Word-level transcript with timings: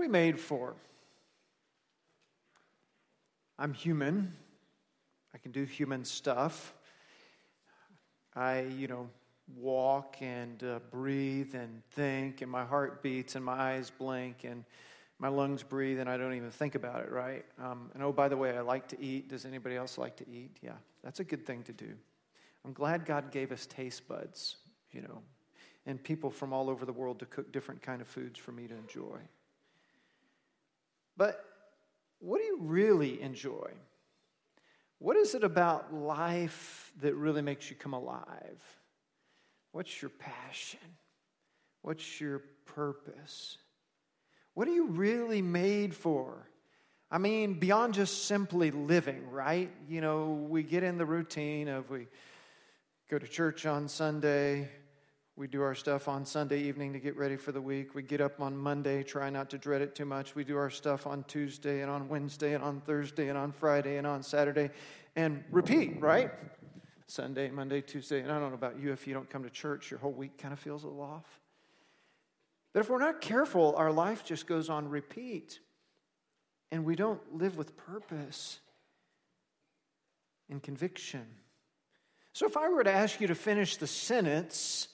we 0.00 0.08
made 0.08 0.40
for? 0.40 0.74
I'm 3.58 3.74
human. 3.74 4.34
I 5.34 5.38
can 5.38 5.52
do 5.52 5.64
human 5.64 6.06
stuff. 6.06 6.72
I, 8.34 8.62
you 8.62 8.88
know, 8.88 9.10
walk 9.58 10.16
and 10.22 10.64
uh, 10.64 10.78
breathe 10.90 11.54
and 11.54 11.82
think, 11.90 12.40
and 12.40 12.50
my 12.50 12.64
heart 12.64 13.02
beats 13.02 13.34
and 13.34 13.44
my 13.44 13.52
eyes 13.52 13.90
blink 13.90 14.44
and 14.44 14.64
my 15.18 15.28
lungs 15.28 15.62
breathe, 15.62 15.98
and 15.98 16.08
I 16.08 16.16
don't 16.16 16.32
even 16.32 16.50
think 16.50 16.76
about 16.76 17.02
it, 17.02 17.12
right? 17.12 17.44
Um, 17.62 17.90
and 17.92 18.02
oh, 18.02 18.10
by 18.10 18.28
the 18.28 18.38
way, 18.38 18.56
I 18.56 18.62
like 18.62 18.88
to 18.88 19.02
eat. 19.02 19.28
Does 19.28 19.44
anybody 19.44 19.76
else 19.76 19.98
like 19.98 20.16
to 20.16 20.24
eat? 20.30 20.56
Yeah, 20.62 20.78
that's 21.04 21.20
a 21.20 21.24
good 21.24 21.44
thing 21.44 21.62
to 21.64 21.74
do. 21.74 21.90
I'm 22.64 22.72
glad 22.72 23.04
God 23.04 23.30
gave 23.30 23.52
us 23.52 23.66
taste 23.66 24.08
buds, 24.08 24.56
you 24.92 25.02
know, 25.02 25.20
and 25.84 26.02
people 26.02 26.30
from 26.30 26.54
all 26.54 26.70
over 26.70 26.86
the 26.86 26.92
world 26.94 27.18
to 27.18 27.26
cook 27.26 27.52
different 27.52 27.82
kind 27.82 28.00
of 28.00 28.08
foods 28.08 28.38
for 28.38 28.52
me 28.52 28.66
to 28.66 28.74
enjoy. 28.74 29.18
But 31.20 31.44
what 32.20 32.38
do 32.38 32.44
you 32.44 32.60
really 32.62 33.20
enjoy? 33.20 33.72
What 35.00 35.18
is 35.18 35.34
it 35.34 35.44
about 35.44 35.92
life 35.92 36.90
that 37.02 37.14
really 37.14 37.42
makes 37.42 37.68
you 37.68 37.76
come 37.76 37.92
alive? 37.92 38.62
What's 39.72 40.00
your 40.00 40.08
passion? 40.08 40.80
What's 41.82 42.22
your 42.22 42.38
purpose? 42.64 43.58
What 44.54 44.66
are 44.66 44.72
you 44.72 44.86
really 44.86 45.42
made 45.42 45.94
for? 45.94 46.48
I 47.10 47.18
mean, 47.18 47.52
beyond 47.58 47.92
just 47.92 48.24
simply 48.24 48.70
living, 48.70 49.30
right? 49.30 49.70
You 49.90 50.00
know, 50.00 50.46
we 50.48 50.62
get 50.62 50.82
in 50.82 50.96
the 50.96 51.04
routine 51.04 51.68
of 51.68 51.90
we 51.90 52.06
go 53.10 53.18
to 53.18 53.28
church 53.28 53.66
on 53.66 53.88
Sunday, 53.88 54.70
we 55.40 55.46
do 55.46 55.62
our 55.62 55.74
stuff 55.74 56.06
on 56.06 56.26
Sunday 56.26 56.60
evening 56.60 56.92
to 56.92 56.98
get 56.98 57.16
ready 57.16 57.34
for 57.34 57.50
the 57.50 57.62
week. 57.62 57.94
We 57.94 58.02
get 58.02 58.20
up 58.20 58.42
on 58.42 58.54
Monday, 58.54 59.02
try 59.02 59.30
not 59.30 59.48
to 59.50 59.56
dread 59.56 59.80
it 59.80 59.94
too 59.94 60.04
much. 60.04 60.34
We 60.34 60.44
do 60.44 60.58
our 60.58 60.68
stuff 60.68 61.06
on 61.06 61.24
Tuesday 61.24 61.80
and 61.80 61.90
on 61.90 62.10
Wednesday 62.10 62.52
and 62.52 62.62
on 62.62 62.82
Thursday 62.82 63.30
and 63.30 63.38
on 63.38 63.50
Friday 63.50 63.96
and 63.96 64.06
on 64.06 64.22
Saturday 64.22 64.68
and 65.16 65.42
repeat, 65.50 65.98
right? 65.98 66.30
Sunday, 67.06 67.50
Monday, 67.50 67.80
Tuesday. 67.80 68.20
And 68.20 68.30
I 68.30 68.38
don't 68.38 68.50
know 68.50 68.54
about 68.54 68.78
you, 68.78 68.92
if 68.92 69.06
you 69.06 69.14
don't 69.14 69.30
come 69.30 69.42
to 69.44 69.48
church, 69.48 69.90
your 69.90 69.98
whole 69.98 70.12
week 70.12 70.36
kind 70.36 70.52
of 70.52 70.58
feels 70.58 70.84
a 70.84 70.88
little 70.88 71.00
off. 71.00 71.40
But 72.74 72.80
if 72.80 72.90
we're 72.90 72.98
not 72.98 73.22
careful, 73.22 73.74
our 73.78 73.90
life 73.90 74.26
just 74.26 74.46
goes 74.46 74.68
on 74.68 74.90
repeat 74.90 75.58
and 76.70 76.84
we 76.84 76.96
don't 76.96 77.38
live 77.38 77.56
with 77.56 77.78
purpose 77.78 78.60
and 80.50 80.62
conviction. 80.62 81.24
So 82.34 82.44
if 82.44 82.58
I 82.58 82.68
were 82.68 82.84
to 82.84 82.92
ask 82.92 83.22
you 83.22 83.28
to 83.28 83.34
finish 83.34 83.78
the 83.78 83.86
sentence, 83.86 84.88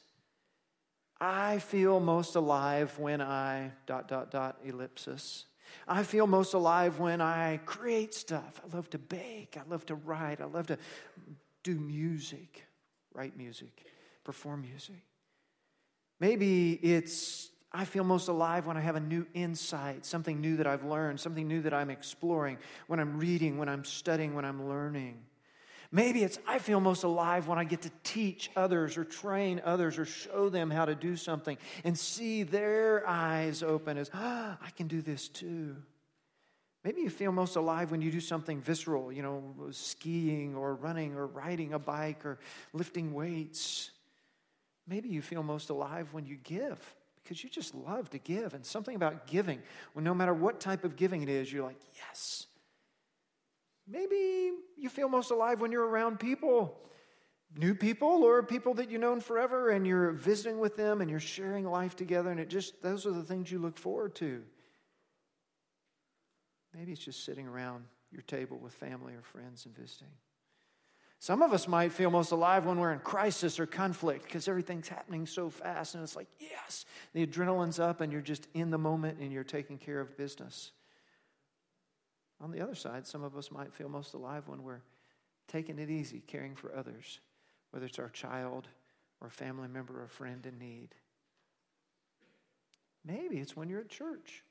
I 1.20 1.58
feel 1.58 1.98
most 2.00 2.34
alive 2.36 2.98
when 2.98 3.20
I 3.20 3.72
dot 3.86 4.08
dot 4.08 4.30
dot 4.30 4.58
ellipsis. 4.64 5.46
I 5.88 6.02
feel 6.02 6.26
most 6.26 6.54
alive 6.54 6.98
when 6.98 7.20
I 7.20 7.58
create 7.64 8.14
stuff. 8.14 8.60
I 8.64 8.74
love 8.74 8.90
to 8.90 8.98
bake. 8.98 9.56
I 9.58 9.68
love 9.68 9.86
to 9.86 9.94
write. 9.94 10.40
I 10.40 10.44
love 10.44 10.66
to 10.68 10.78
do 11.62 11.74
music, 11.74 12.64
write 13.14 13.36
music, 13.36 13.84
perform 14.24 14.62
music. 14.62 15.02
Maybe 16.20 16.72
it's 16.74 17.50
I 17.72 17.84
feel 17.84 18.04
most 18.04 18.28
alive 18.28 18.66
when 18.66 18.76
I 18.76 18.80
have 18.80 18.96
a 18.96 19.00
new 19.00 19.26
insight, 19.34 20.06
something 20.06 20.40
new 20.40 20.56
that 20.56 20.66
I've 20.66 20.84
learned, 20.84 21.20
something 21.20 21.46
new 21.46 21.60
that 21.62 21.74
I'm 21.74 21.90
exploring, 21.90 22.58
when 22.86 23.00
I'm 23.00 23.18
reading, 23.18 23.58
when 23.58 23.68
I'm 23.68 23.84
studying, 23.84 24.34
when 24.34 24.44
I'm 24.44 24.68
learning. 24.68 25.18
Maybe 25.92 26.22
it's 26.22 26.38
I 26.46 26.58
feel 26.58 26.80
most 26.80 27.04
alive 27.04 27.48
when 27.48 27.58
I 27.58 27.64
get 27.64 27.82
to 27.82 27.90
teach 28.02 28.50
others 28.56 28.96
or 28.96 29.04
train 29.04 29.60
others 29.64 29.98
or 29.98 30.04
show 30.04 30.48
them 30.48 30.70
how 30.70 30.84
to 30.84 30.94
do 30.94 31.16
something 31.16 31.56
and 31.84 31.98
see 31.98 32.42
their 32.42 33.06
eyes 33.06 33.62
open 33.62 33.98
as, 33.98 34.10
ah, 34.14 34.58
I 34.60 34.70
can 34.70 34.88
do 34.88 35.00
this 35.00 35.28
too. 35.28 35.76
Maybe 36.84 37.00
you 37.00 37.10
feel 37.10 37.32
most 37.32 37.56
alive 37.56 37.90
when 37.90 38.00
you 38.00 38.12
do 38.12 38.20
something 38.20 38.60
visceral, 38.60 39.12
you 39.12 39.22
know, 39.22 39.54
skiing 39.72 40.54
or 40.54 40.76
running 40.76 41.16
or 41.16 41.26
riding 41.26 41.72
a 41.72 41.80
bike 41.80 42.24
or 42.24 42.38
lifting 42.72 43.12
weights. 43.12 43.90
Maybe 44.86 45.08
you 45.08 45.20
feel 45.20 45.42
most 45.42 45.70
alive 45.70 46.12
when 46.12 46.26
you 46.26 46.36
give 46.36 46.78
because 47.22 47.42
you 47.42 47.50
just 47.50 47.74
love 47.74 48.08
to 48.10 48.18
give. 48.18 48.54
And 48.54 48.64
something 48.64 48.94
about 48.94 49.26
giving, 49.26 49.60
when 49.94 50.04
no 50.04 50.14
matter 50.14 50.32
what 50.32 50.60
type 50.60 50.84
of 50.84 50.94
giving 50.94 51.22
it 51.22 51.28
is, 51.28 51.52
you're 51.52 51.64
like, 51.64 51.80
yes. 51.96 52.46
Maybe 53.88 54.52
you 54.76 54.88
feel 54.88 55.08
most 55.08 55.30
alive 55.30 55.60
when 55.60 55.70
you're 55.72 55.86
around 55.86 56.18
people, 56.18 56.76
new 57.56 57.74
people 57.74 58.24
or 58.24 58.42
people 58.42 58.74
that 58.74 58.90
you've 58.90 59.00
known 59.00 59.20
forever, 59.20 59.70
and 59.70 59.86
you're 59.86 60.12
visiting 60.12 60.58
with 60.58 60.76
them 60.76 61.00
and 61.00 61.08
you're 61.08 61.20
sharing 61.20 61.64
life 61.64 61.94
together, 61.94 62.30
and 62.30 62.40
it 62.40 62.48
just, 62.48 62.82
those 62.82 63.06
are 63.06 63.12
the 63.12 63.22
things 63.22 63.50
you 63.50 63.58
look 63.58 63.78
forward 63.78 64.14
to. 64.16 64.42
Maybe 66.74 66.92
it's 66.92 67.04
just 67.04 67.24
sitting 67.24 67.46
around 67.46 67.84
your 68.10 68.22
table 68.22 68.58
with 68.58 68.74
family 68.74 69.14
or 69.14 69.22
friends 69.22 69.66
and 69.66 69.74
visiting. 69.74 70.10
Some 71.18 71.42
of 71.42 71.52
us 71.52 71.66
might 71.66 71.92
feel 71.92 72.10
most 72.10 72.30
alive 72.30 72.66
when 72.66 72.78
we're 72.78 72.92
in 72.92 72.98
crisis 72.98 73.58
or 73.58 73.66
conflict 73.66 74.24
because 74.24 74.48
everything's 74.48 74.88
happening 74.88 75.26
so 75.26 75.48
fast 75.48 75.94
and 75.94 76.04
it's 76.04 76.14
like, 76.14 76.28
yes, 76.38 76.84
the 77.14 77.26
adrenaline's 77.26 77.80
up 77.80 78.00
and 78.00 78.12
you're 78.12 78.20
just 78.20 78.46
in 78.52 78.70
the 78.70 78.78
moment 78.78 79.18
and 79.18 79.32
you're 79.32 79.44
taking 79.44 79.78
care 79.78 80.00
of 80.00 80.16
business. 80.16 80.72
On 82.40 82.50
the 82.50 82.60
other 82.60 82.74
side, 82.74 83.06
some 83.06 83.22
of 83.22 83.36
us 83.36 83.50
might 83.50 83.72
feel 83.72 83.88
most 83.88 84.14
alive 84.14 84.46
when 84.46 84.62
we're 84.62 84.82
taking 85.48 85.78
it 85.78 85.90
easy, 85.90 86.22
caring 86.26 86.54
for 86.54 86.74
others, 86.74 87.20
whether 87.70 87.86
it's 87.86 87.98
our 87.98 88.10
child 88.10 88.68
or 89.20 89.28
a 89.28 89.30
family 89.30 89.68
member 89.68 90.02
or 90.02 90.08
friend 90.08 90.44
in 90.44 90.58
need. 90.58 90.88
Maybe 93.04 93.38
it's 93.38 93.56
when 93.56 93.68
you're 93.68 93.80
at 93.80 93.88
church 93.88 94.42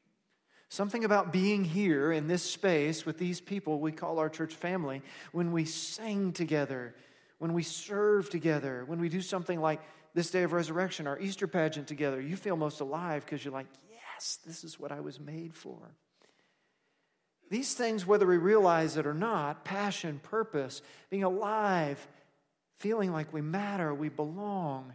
Something 0.70 1.06
about 1.06 1.32
being 1.32 1.64
here 1.64 2.12
in 2.12 2.28
this 2.28 2.44
space 2.44 3.06
with 3.06 3.18
these 3.18 3.40
people 3.40 3.80
we 3.80 3.92
call 3.92 4.20
our 4.20 4.30
church 4.30 4.54
family, 4.54 5.02
when 5.32 5.52
we 5.52 5.64
sing 5.66 6.34
together, 6.34 6.96
when 7.38 7.54
we 7.54 7.64
serve 7.64 8.30
together, 8.30 8.84
when 8.86 9.00
we 9.00 9.10
do 9.10 9.22
something 9.22 9.62
like 9.62 9.80
this 10.16 10.32
day 10.32 10.44
of 10.44 10.54
resurrection, 10.54 11.08
our 11.08 11.20
Easter 11.20 11.48
pageant 11.48 11.88
together, 11.88 12.20
you 12.20 12.36
feel 12.36 12.58
most 12.58 12.80
alive 12.80 13.24
because 13.26 13.46
you're 13.46 13.54
like, 13.54 13.68
yes, 13.92 14.40
this 14.46 14.64
is 14.64 14.80
what 14.80 14.92
I 14.92 15.02
was 15.02 15.20
made 15.20 15.54
for. 15.54 15.78
These 17.50 17.74
things, 17.74 18.06
whether 18.06 18.26
we 18.26 18.38
realize 18.38 18.98
it 18.98 19.06
or 19.06 19.14
not, 19.14 19.66
passion, 19.66 20.20
purpose, 20.24 20.82
being 21.10 21.24
alive, 21.24 22.06
feeling 22.80 23.12
like 23.12 23.34
we 23.34 23.42
matter, 23.42 23.94
we 23.94 24.10
belong, 24.10 24.94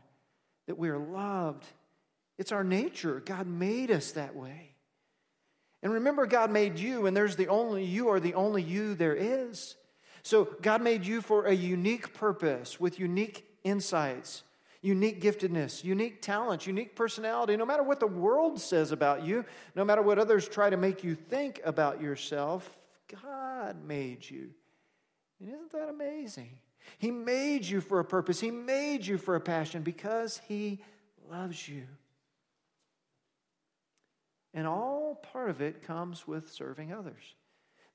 that 0.67 0.79
we 0.79 0.89
are 0.89 0.99
loved, 0.99 1.65
it's 2.39 2.53
our 2.53 2.65
nature. 2.65 3.23
God 3.25 3.47
made 3.47 3.91
us 3.91 4.13
that 4.13 4.35
way. 4.35 4.75
And 5.83 5.93
remember, 5.93 6.27
God 6.27 6.51
made 6.51 6.79
you, 6.79 7.07
and 7.07 7.17
there's 7.17 7.37
the 7.37 7.49
only, 7.49 7.85
you 7.85 8.09
are 8.09 8.21
the 8.21 8.35
only 8.35 8.63
you 8.63 8.95
there 8.95 9.15
is. 9.15 9.77
So 10.23 10.49
God 10.61 10.83
made 10.83 11.07
you 11.07 11.23
for 11.23 11.47
a 11.47 11.55
unique 11.55 12.13
purpose 12.13 12.79
with 12.79 12.99
unique 12.99 13.47
insights, 13.65 14.43
unique 14.83 15.21
giftedness, 15.21 15.85
unique 15.85 16.23
talents, 16.23 16.67
unique 16.67 16.97
personality. 16.97 17.57
No 17.57 17.67
matter 17.67 17.83
what 17.83 18.01
the 18.01 18.07
world 18.07 18.61
says 18.61 18.93
about 18.93 19.25
you, 19.25 19.45
no 19.75 19.85
matter 19.85 20.03
what 20.03 20.19
others 20.19 20.49
try 20.49 20.71
to 20.71 20.77
make 20.77 21.05
you 21.05 21.15
think 21.15 21.61
about 21.65 22.01
yourself, 22.01 22.79
God 23.23 23.85
made 23.85 24.29
you. 24.29 24.51
And 25.41 25.51
isn't 25.51 25.73
that 25.73 25.89
amazing? 25.89 26.59
He 26.99 27.11
made 27.11 27.65
you 27.67 27.81
for 27.81 28.01
a 28.01 28.05
purpose, 28.05 28.41
He 28.41 28.51
made 28.51 29.07
you 29.07 29.19
for 29.19 29.37
a 29.37 29.41
passion 29.41 29.83
because 29.83 30.41
He 30.49 30.83
loves 31.31 31.69
you. 31.69 31.87
And 34.53 34.67
all 34.67 35.15
part 35.33 35.51
of 35.51 35.61
it 35.61 35.83
comes 35.83 36.27
with 36.27 36.51
serving 36.51 36.93
others. 36.93 37.23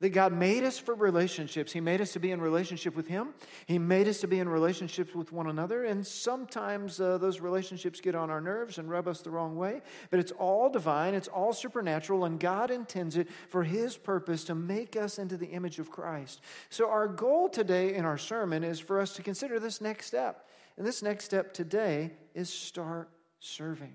That 0.02 0.10
God 0.10 0.34
made 0.34 0.64
us 0.66 0.78
for 0.78 0.94
relationships. 0.94 1.72
He 1.72 1.80
made 1.80 2.02
us 2.02 2.12
to 2.14 2.20
be 2.20 2.32
in 2.32 2.42
relationship 2.42 2.98
with 2.98 3.08
Him. 3.08 3.34
He 3.66 3.80
made 3.80 4.10
us 4.10 4.20
to 4.20 4.28
be 4.28 4.40
in 4.40 4.50
relationships 4.50 5.16
with 5.16 5.32
one 5.32 5.48
another. 5.48 5.86
And 5.86 6.06
sometimes 6.06 7.00
uh, 7.00 7.18
those 7.18 7.40
relationships 7.40 8.02
get 8.02 8.14
on 8.14 8.30
our 8.30 8.42
nerves 8.42 8.78
and 8.78 8.90
rub 8.90 9.08
us 9.08 9.22
the 9.22 9.30
wrong 9.30 9.56
way. 9.56 9.82
But 10.10 10.20
it's 10.20 10.34
all 10.34 10.70
divine, 10.70 11.14
it's 11.14 11.30
all 11.30 11.54
supernatural, 11.54 12.26
and 12.26 12.40
God 12.40 12.72
intends 12.72 13.16
it 13.16 13.30
for 13.48 13.64
His 13.64 13.96
purpose 13.96 14.44
to 14.46 14.56
make 14.56 14.98
us 14.98 15.18
into 15.18 15.38
the 15.38 15.48
image 15.48 15.80
of 15.80 15.90
Christ. 15.90 16.42
So, 16.70 16.90
our 16.90 17.08
goal 17.08 17.48
today 17.48 17.96
in 17.96 18.04
our 18.04 18.18
sermon 18.18 18.66
is 18.66 18.82
for 18.82 19.00
us 19.00 19.14
to 19.14 19.24
consider 19.24 19.62
this 19.62 19.80
next 19.80 20.08
step. 20.08 20.50
And 20.78 20.86
this 20.86 21.02
next 21.02 21.24
step 21.24 21.54
today 21.54 22.12
is 22.34 22.50
start 22.50 23.10
serving. 23.40 23.94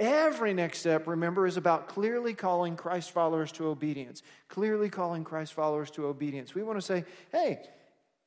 Every 0.00 0.54
next 0.54 0.78
step, 0.78 1.08
remember, 1.08 1.46
is 1.46 1.56
about 1.56 1.88
clearly 1.88 2.32
calling 2.32 2.76
Christ 2.76 3.10
followers 3.10 3.50
to 3.52 3.66
obedience. 3.66 4.22
Clearly 4.48 4.88
calling 4.88 5.24
Christ 5.24 5.54
followers 5.54 5.90
to 5.92 6.06
obedience. 6.06 6.54
We 6.54 6.62
want 6.62 6.78
to 6.78 6.86
say, 6.86 7.04
hey, 7.32 7.60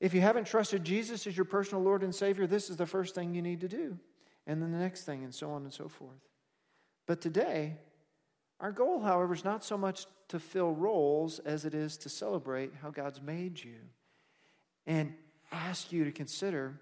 if 0.02 0.14
you 0.14 0.20
haven't 0.20 0.48
trusted 0.48 0.84
Jesus 0.84 1.28
as 1.28 1.38
your 1.38 1.46
personal 1.46 1.84
Lord 1.84 2.04
and 2.04 2.14
Savior, 2.14 2.46
this 2.46 2.70
is 2.70 2.76
the 2.76 2.86
first 2.86 3.16
thing 3.16 3.34
you 3.34 3.42
need 3.42 3.62
to 3.62 3.70
do. 3.70 3.98
And 4.48 4.62
then 4.62 4.72
the 4.72 4.80
next 4.80 5.04
thing, 5.04 5.24
and 5.24 5.34
so 5.34 5.52
on 5.52 5.64
and 5.64 5.72
so 5.72 5.88
forth. 5.88 6.20
But 7.06 7.22
today, 7.22 7.76
our 8.60 8.72
goal, 8.72 9.00
however, 9.00 9.34
is 9.34 9.46
not 9.46 9.64
so 9.64 9.78
much 9.78 10.08
to 10.30 10.40
fill 10.40 10.74
roles 10.74 11.40
as 11.40 11.66
it 11.66 11.74
is 11.74 11.98
to 11.98 12.10
celebrate 12.10 12.74
how 12.82 12.90
God's 12.90 13.22
made 13.22 13.64
you 13.64 13.76
and 14.86 15.14
ask 15.52 15.92
you 15.92 16.04
to 16.06 16.12
consider 16.12 16.80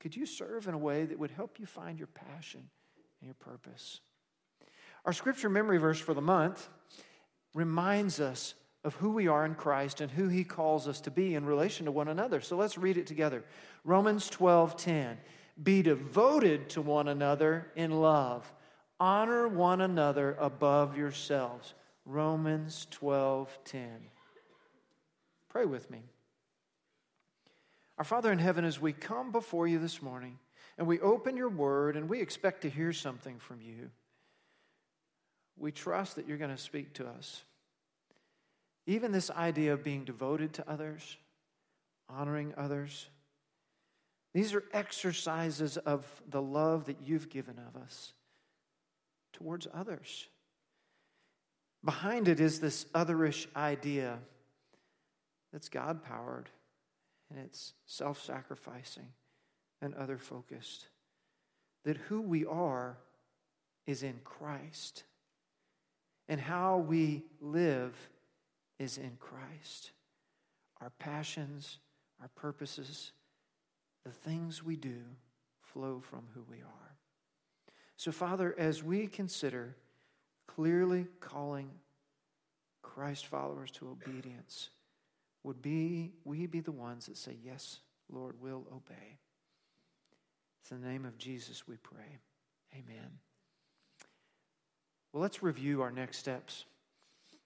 could 0.00 0.16
you 0.16 0.26
serve 0.26 0.66
in 0.66 0.74
a 0.74 0.78
way 0.78 1.04
that 1.04 1.18
would 1.18 1.30
help 1.30 1.60
you 1.60 1.66
find 1.66 1.96
your 1.96 2.08
passion 2.08 2.68
and 3.20 3.28
your 3.28 3.34
purpose? 3.34 4.00
Our 5.04 5.12
scripture 5.12 5.48
memory 5.48 5.78
verse 5.78 5.98
for 5.98 6.14
the 6.14 6.20
month 6.20 6.68
reminds 7.54 8.20
us 8.20 8.54
of 8.84 8.94
who 8.96 9.10
we 9.10 9.28
are 9.28 9.44
in 9.44 9.54
Christ 9.54 10.00
and 10.00 10.10
who 10.10 10.28
he 10.28 10.44
calls 10.44 10.88
us 10.88 11.00
to 11.02 11.10
be 11.10 11.34
in 11.34 11.44
relation 11.44 11.86
to 11.86 11.92
one 11.92 12.08
another. 12.08 12.40
So 12.40 12.56
let's 12.56 12.78
read 12.78 12.96
it 12.96 13.06
together. 13.06 13.44
Romans 13.84 14.28
12:10. 14.30 15.18
Be 15.62 15.82
devoted 15.82 16.70
to 16.70 16.82
one 16.82 17.08
another 17.08 17.70
in 17.76 17.90
love. 17.90 18.50
Honor 18.98 19.46
one 19.48 19.80
another 19.80 20.34
above 20.40 20.96
yourselves. 20.96 21.74
Romans 22.04 22.86
12:10. 22.90 24.10
Pray 25.48 25.66
with 25.66 25.90
me. 25.90 26.02
Our 27.98 28.04
Father 28.04 28.32
in 28.32 28.38
heaven, 28.38 28.64
as 28.64 28.80
we 28.80 28.92
come 28.92 29.30
before 29.30 29.68
you 29.68 29.78
this 29.78 30.00
morning 30.00 30.38
and 30.78 30.86
we 30.86 30.98
open 31.00 31.36
your 31.36 31.50
word 31.50 31.96
and 31.96 32.08
we 32.08 32.20
expect 32.20 32.62
to 32.62 32.70
hear 32.70 32.92
something 32.92 33.38
from 33.38 33.60
you, 33.60 33.90
we 35.56 35.72
trust 35.72 36.16
that 36.16 36.26
you're 36.26 36.38
going 36.38 36.50
to 36.50 36.56
speak 36.56 36.94
to 36.94 37.06
us. 37.06 37.42
Even 38.86 39.12
this 39.12 39.30
idea 39.30 39.72
of 39.72 39.84
being 39.84 40.04
devoted 40.04 40.54
to 40.54 40.68
others, 40.68 41.16
honoring 42.08 42.52
others, 42.56 43.08
these 44.34 44.54
are 44.54 44.64
exercises 44.72 45.76
of 45.76 46.06
the 46.28 46.42
love 46.42 46.86
that 46.86 46.96
you've 47.04 47.28
given 47.28 47.58
of 47.58 47.80
us 47.80 48.12
towards 49.32 49.66
others. 49.72 50.26
Behind 51.84 52.28
it 52.28 52.40
is 52.40 52.60
this 52.60 52.84
otherish 52.94 53.46
idea 53.54 54.18
that's 55.52 55.68
God 55.68 56.02
powered 56.02 56.48
and 57.28 57.38
it's 57.44 57.74
self 57.86 58.22
sacrificing 58.22 59.08
and 59.80 59.94
other 59.94 60.18
focused. 60.18 60.86
That 61.84 61.96
who 61.96 62.20
we 62.20 62.46
are 62.46 62.96
is 63.86 64.02
in 64.02 64.20
Christ, 64.22 65.02
and 66.28 66.40
how 66.40 66.78
we 66.78 67.24
live 67.40 67.94
is 68.78 68.98
in 68.98 69.16
Christ. 69.18 69.92
Our 70.80 70.90
passions, 70.98 71.78
our 72.20 72.28
purposes, 72.34 73.12
the 74.04 74.10
things 74.10 74.62
we 74.62 74.76
do 74.76 75.00
flow 75.60 76.00
from 76.00 76.22
who 76.34 76.44
we 76.50 76.58
are. 76.58 76.96
So, 77.96 78.10
Father, 78.10 78.54
as 78.58 78.82
we 78.82 79.06
consider 79.06 79.76
clearly 80.48 81.06
calling 81.20 81.70
Christ 82.82 83.26
followers 83.26 83.70
to 83.72 83.88
obedience, 83.88 84.70
would 85.44 85.62
be 85.62 86.12
we 86.24 86.46
be 86.46 86.60
the 86.60 86.72
ones 86.72 87.06
that 87.06 87.16
say, 87.16 87.36
Yes, 87.44 87.80
Lord, 88.10 88.36
we'll 88.40 88.66
obey. 88.72 89.18
It's 90.60 90.70
in 90.70 90.80
the 90.80 90.88
name 90.88 91.04
of 91.04 91.18
Jesus 91.18 91.66
we 91.66 91.76
pray. 91.76 92.18
Amen. 92.74 93.18
Well, 95.12 95.22
let's 95.22 95.42
review 95.42 95.82
our 95.82 95.90
next 95.90 96.18
steps. 96.18 96.64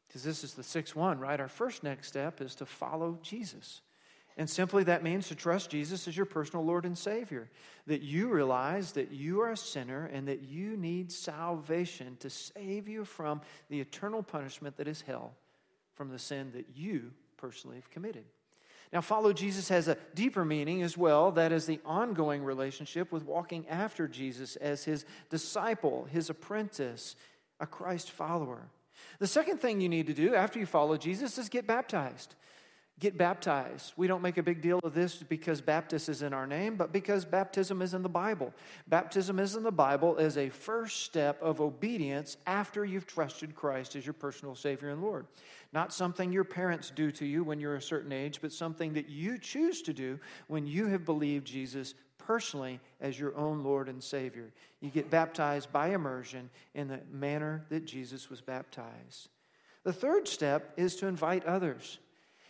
Because 0.07 0.23
this 0.23 0.45
is 0.45 0.55
the 0.55 0.63
sixth 0.63 0.95
one, 0.95 1.19
right? 1.19 1.41
Our 1.41 1.49
first 1.49 1.83
next 1.83 2.09
step 2.09 2.41
is 2.41 2.55
to 2.57 2.67
follow 2.67 3.19
Jesus. 3.23 3.83
And 4.39 4.49
simply 4.49 4.85
that 4.85 5.03
means 5.03 5.29
to 5.29 5.35
trust 5.35 5.71
Jesus 5.71 6.07
as 6.07 6.17
your 6.17 6.27
personal 6.27 6.65
Lord 6.65 6.85
and 6.85 6.97
Savior. 6.97 7.49
That 7.87 8.03
you 8.03 8.29
realize 8.29 8.93
that 8.93 9.11
you 9.11 9.41
are 9.41 9.51
a 9.51 9.57
sinner 9.57 10.07
and 10.13 10.29
that 10.29 10.43
you 10.43 10.77
need 10.77 11.11
salvation 11.11 12.17
to 12.21 12.31
save 12.31 12.87
you 12.87 13.05
from 13.05 13.41
the 13.71 13.81
eternal 13.81 14.23
punishment 14.23 14.77
that 14.77 14.89
is 14.89 15.01
hell 15.01 15.35
from 15.95 16.11
the 16.11 16.19
sin 16.19 16.53
that 16.55 16.67
you 16.77 17.13
personally 17.39 17.77
have 17.77 17.91
committed. 17.91 18.25
Now, 18.93 19.01
follow 19.01 19.33
Jesus 19.33 19.69
has 19.71 19.89
a 19.89 19.97
deeper 20.15 20.45
meaning 20.45 20.83
as 20.83 20.97
well. 20.97 21.33
That 21.33 21.51
is 21.51 21.67
the 21.67 21.81
ongoing 21.85 22.45
relationship 22.45 23.11
with 23.11 23.25
walking 23.25 23.67
after 23.69 24.07
Jesus 24.07 24.55
as 24.57 24.85
his 24.85 25.05
disciple, 25.29 26.05
his 26.05 26.31
apprentice, 26.31 27.17
a 27.61 27.67
Christ 27.67 28.11
follower. 28.11 28.69
The 29.19 29.27
second 29.27 29.59
thing 29.59 29.81
you 29.81 29.89
need 29.89 30.07
to 30.07 30.15
do 30.15 30.35
after 30.35 30.59
you 30.59 30.67
follow 30.67 30.97
Jesus 30.97 31.39
is 31.39 31.49
get 31.49 31.67
baptized 31.67 32.35
get 32.99 33.19
baptized. 33.19 33.93
We 33.97 34.07
don't 34.07 34.23
make 34.23 34.39
a 34.39 34.43
big 34.43 34.63
deal 34.63 34.81
of 34.83 34.95
this 34.95 35.17
because 35.17 35.61
Baptist 35.61 36.09
is 36.09 36.23
in 36.23 36.33
our 36.33 36.47
name, 36.47 36.77
but 36.77 36.93
because 36.93 37.27
baptism 37.27 37.83
is 37.83 37.93
in 37.93 38.03
the 38.03 38.09
Bible. 38.09 38.55
Baptism 38.87 39.39
is 39.39 39.55
in 39.55 39.63
the 39.63 39.71
Bible 39.71 40.17
as 40.19 40.39
a 40.39 40.49
first 40.49 41.03
step 41.03 41.41
of 41.43 41.61
obedience 41.61 42.39
after 42.47 42.87
you've 42.87 43.07
trusted 43.07 43.55
Christ 43.55 43.97
as 43.97 44.07
your 44.07 44.15
personal 44.15 44.55
Savior 44.55 44.89
and 44.89 45.03
Lord. 45.03 45.27
Not 45.75 45.93
something 45.93 46.33
your 46.33 46.45
parents 46.45 46.91
do 46.95 47.11
to 47.13 47.27
you 47.27 47.45
when 47.45 47.61
you're 47.61 47.77
a 47.77 47.83
certain 47.83 48.13
age, 48.13 48.41
but 48.41 48.53
something 48.53 48.95
that 48.95 49.11
you 49.11 49.37
choose 49.37 49.83
to 49.83 49.93
do 49.93 50.19
when 50.47 50.67
you 50.67 50.87
have 50.87 51.05
believed 51.05 51.47
Jesus 51.47 51.95
personally 52.27 52.81
as 53.01 53.19
your 53.19 53.37
own 53.37 53.63
Lord 53.63 53.89
and 53.89 54.03
Savior. 54.03 54.53
You 54.81 54.91
get 54.91 55.11
baptized 55.11 55.73
by 55.73 55.89
immersion 55.95 56.51
in 56.75 56.89
the 56.89 57.01
manner 57.11 57.65
that 57.71 57.87
Jesus 57.87 58.29
was 58.29 58.41
baptized. 58.41 59.29
The 59.85 59.93
third 59.93 60.27
step 60.27 60.73
is 60.77 60.97
to 60.97 61.07
invite 61.07 61.45
others. 61.45 61.99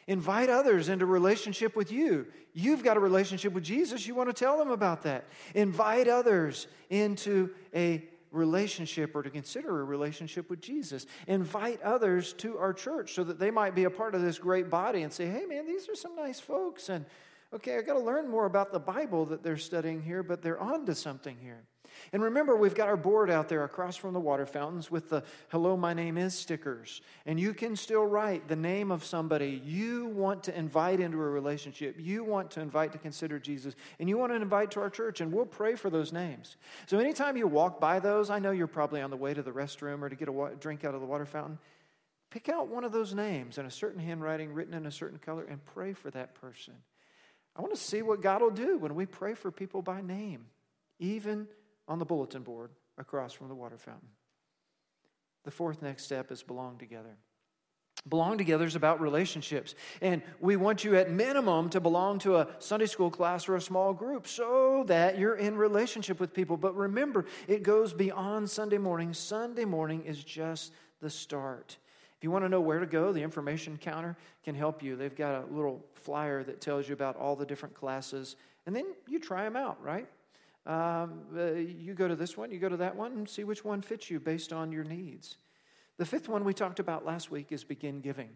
Invite 0.06 0.48
others 0.48 0.88
into 0.88 1.04
relationship 1.04 1.76
with 1.76 1.90
you. 1.92 2.26
You've 2.54 2.84
got 2.84 2.96
a 2.96 3.00
relationship 3.00 3.52
with 3.52 3.64
Jesus. 3.64 4.06
You 4.06 4.14
want 4.14 4.28
to 4.28 4.32
tell 4.32 4.56
them 4.56 4.70
about 4.70 5.02
that. 5.02 5.24
Invite 5.54 6.08
others 6.08 6.68
into 6.88 7.50
a 7.74 8.02
relationship 8.30 9.14
or 9.14 9.22
to 9.22 9.30
consider 9.30 9.80
a 9.80 9.84
relationship 9.84 10.48
with 10.48 10.60
Jesus. 10.60 11.06
Invite 11.26 11.82
others 11.82 12.32
to 12.34 12.56
our 12.58 12.72
church 12.72 13.14
so 13.14 13.24
that 13.24 13.38
they 13.38 13.50
might 13.50 13.74
be 13.74 13.84
a 13.84 13.90
part 13.90 14.14
of 14.14 14.22
this 14.22 14.38
great 14.38 14.70
body 14.70 15.02
and 15.02 15.12
say, 15.12 15.26
hey, 15.26 15.44
man, 15.46 15.66
these 15.66 15.88
are 15.88 15.94
some 15.94 16.14
nice 16.14 16.38
folks. 16.38 16.88
And 16.88 17.04
okay, 17.52 17.76
I 17.76 17.82
got 17.82 17.94
to 17.94 18.00
learn 18.00 18.28
more 18.28 18.46
about 18.46 18.72
the 18.72 18.80
Bible 18.80 19.24
that 19.26 19.42
they're 19.42 19.56
studying 19.56 20.02
here, 20.02 20.22
but 20.22 20.42
they're 20.42 20.60
on 20.60 20.86
to 20.86 20.94
something 20.94 21.36
here. 21.40 21.64
And 22.12 22.22
remember, 22.22 22.56
we've 22.56 22.74
got 22.74 22.88
our 22.88 22.96
board 22.96 23.30
out 23.30 23.48
there 23.48 23.64
across 23.64 23.96
from 23.96 24.12
the 24.12 24.20
water 24.20 24.46
fountains 24.46 24.90
with 24.90 25.08
the 25.08 25.22
Hello, 25.48 25.76
my 25.76 25.94
name 25.94 26.18
is 26.18 26.34
stickers. 26.34 27.00
And 27.24 27.38
you 27.38 27.54
can 27.54 27.76
still 27.76 28.04
write 28.04 28.48
the 28.48 28.56
name 28.56 28.90
of 28.90 29.04
somebody 29.04 29.62
you 29.64 30.06
want 30.08 30.42
to 30.44 30.58
invite 30.58 31.00
into 31.00 31.16
a 31.18 31.28
relationship, 31.28 31.96
you 31.98 32.24
want 32.24 32.50
to 32.52 32.60
invite 32.60 32.92
to 32.92 32.98
consider 32.98 33.38
Jesus, 33.38 33.74
and 33.98 34.08
you 34.08 34.18
want 34.18 34.32
to 34.32 34.36
invite 34.36 34.70
to 34.72 34.80
our 34.80 34.90
church, 34.90 35.20
and 35.20 35.32
we'll 35.32 35.46
pray 35.46 35.74
for 35.74 35.90
those 35.90 36.12
names. 36.12 36.56
So 36.86 36.98
anytime 36.98 37.36
you 37.36 37.46
walk 37.46 37.80
by 37.80 38.00
those, 38.00 38.30
I 38.30 38.38
know 38.38 38.50
you're 38.50 38.66
probably 38.66 39.00
on 39.00 39.10
the 39.10 39.16
way 39.16 39.34
to 39.34 39.42
the 39.42 39.52
restroom 39.52 40.02
or 40.02 40.08
to 40.08 40.16
get 40.16 40.28
a 40.28 40.50
drink 40.60 40.84
out 40.84 40.94
of 40.94 41.00
the 41.00 41.06
water 41.06 41.26
fountain. 41.26 41.58
Pick 42.30 42.48
out 42.48 42.68
one 42.68 42.84
of 42.84 42.92
those 42.92 43.14
names 43.14 43.56
in 43.56 43.66
a 43.66 43.70
certain 43.70 44.00
handwriting 44.00 44.52
written 44.52 44.74
in 44.74 44.86
a 44.86 44.90
certain 44.90 45.18
color 45.18 45.44
and 45.44 45.64
pray 45.64 45.92
for 45.92 46.10
that 46.10 46.34
person. 46.34 46.74
I 47.56 47.62
want 47.62 47.74
to 47.74 47.80
see 47.80 48.02
what 48.02 48.20
God 48.20 48.42
will 48.42 48.50
do 48.50 48.78
when 48.78 48.94
we 48.94 49.06
pray 49.06 49.34
for 49.34 49.50
people 49.50 49.82
by 49.82 50.00
name, 50.00 50.46
even 50.98 51.48
on 51.88 51.98
the 51.98 52.04
bulletin 52.04 52.42
board 52.42 52.70
across 52.98 53.32
from 53.32 53.48
the 53.48 53.54
water 53.54 53.78
fountain. 53.78 54.08
The 55.44 55.50
fourth 55.50 55.80
next 55.80 56.04
step 56.04 56.30
is 56.30 56.42
belong 56.42 56.76
together. 56.76 57.16
Belong 58.08 58.38
together 58.38 58.64
is 58.64 58.76
about 58.76 59.00
relationships. 59.00 59.74
And 60.00 60.22
we 60.38 60.56
want 60.56 60.84
you 60.84 60.96
at 60.96 61.10
minimum 61.10 61.70
to 61.70 61.80
belong 61.80 62.18
to 62.20 62.36
a 62.36 62.48
Sunday 62.58 62.86
school 62.86 63.10
class 63.10 63.48
or 63.48 63.56
a 63.56 63.60
small 63.60 63.94
group 63.94 64.28
so 64.28 64.84
that 64.86 65.18
you're 65.18 65.34
in 65.34 65.56
relationship 65.56 66.20
with 66.20 66.32
people. 66.32 66.56
But 66.56 66.76
remember, 66.76 67.24
it 67.48 67.62
goes 67.62 67.92
beyond 67.92 68.50
Sunday 68.50 68.78
morning. 68.78 69.12
Sunday 69.12 69.64
morning 69.64 70.04
is 70.04 70.22
just 70.22 70.72
the 71.00 71.10
start. 71.10 71.78
If 72.16 72.24
you 72.24 72.30
want 72.30 72.44
to 72.44 72.48
know 72.48 72.60
where 72.60 72.80
to 72.80 72.86
go, 72.86 73.12
the 73.12 73.22
information 73.22 73.76
counter 73.76 74.16
can 74.42 74.54
help 74.54 74.82
you. 74.82 74.96
They've 74.96 75.14
got 75.14 75.44
a 75.44 75.46
little 75.54 75.84
flyer 75.94 76.42
that 76.44 76.60
tells 76.60 76.88
you 76.88 76.94
about 76.94 77.16
all 77.16 77.36
the 77.36 77.44
different 77.44 77.74
classes, 77.74 78.36
and 78.64 78.74
then 78.74 78.86
you 79.06 79.18
try 79.18 79.44
them 79.44 79.56
out, 79.56 79.82
right? 79.82 80.08
Um, 80.66 81.20
uh, 81.36 81.52
you 81.52 81.94
go 81.94 82.08
to 82.08 82.16
this 82.16 82.36
one, 82.36 82.50
you 82.50 82.58
go 82.58 82.68
to 82.68 82.76
that 82.78 82.96
one, 82.96 83.12
and 83.12 83.28
see 83.28 83.44
which 83.44 83.64
one 83.64 83.82
fits 83.82 84.10
you 84.10 84.18
based 84.18 84.52
on 84.52 84.72
your 84.72 84.82
needs. 84.82 85.36
The 85.98 86.04
fifth 86.04 86.28
one 86.28 86.44
we 86.44 86.52
talked 86.54 86.80
about 86.80 87.04
last 87.04 87.30
week 87.30 87.52
is 87.52 87.64
begin 87.64 88.00
giving. 88.00 88.30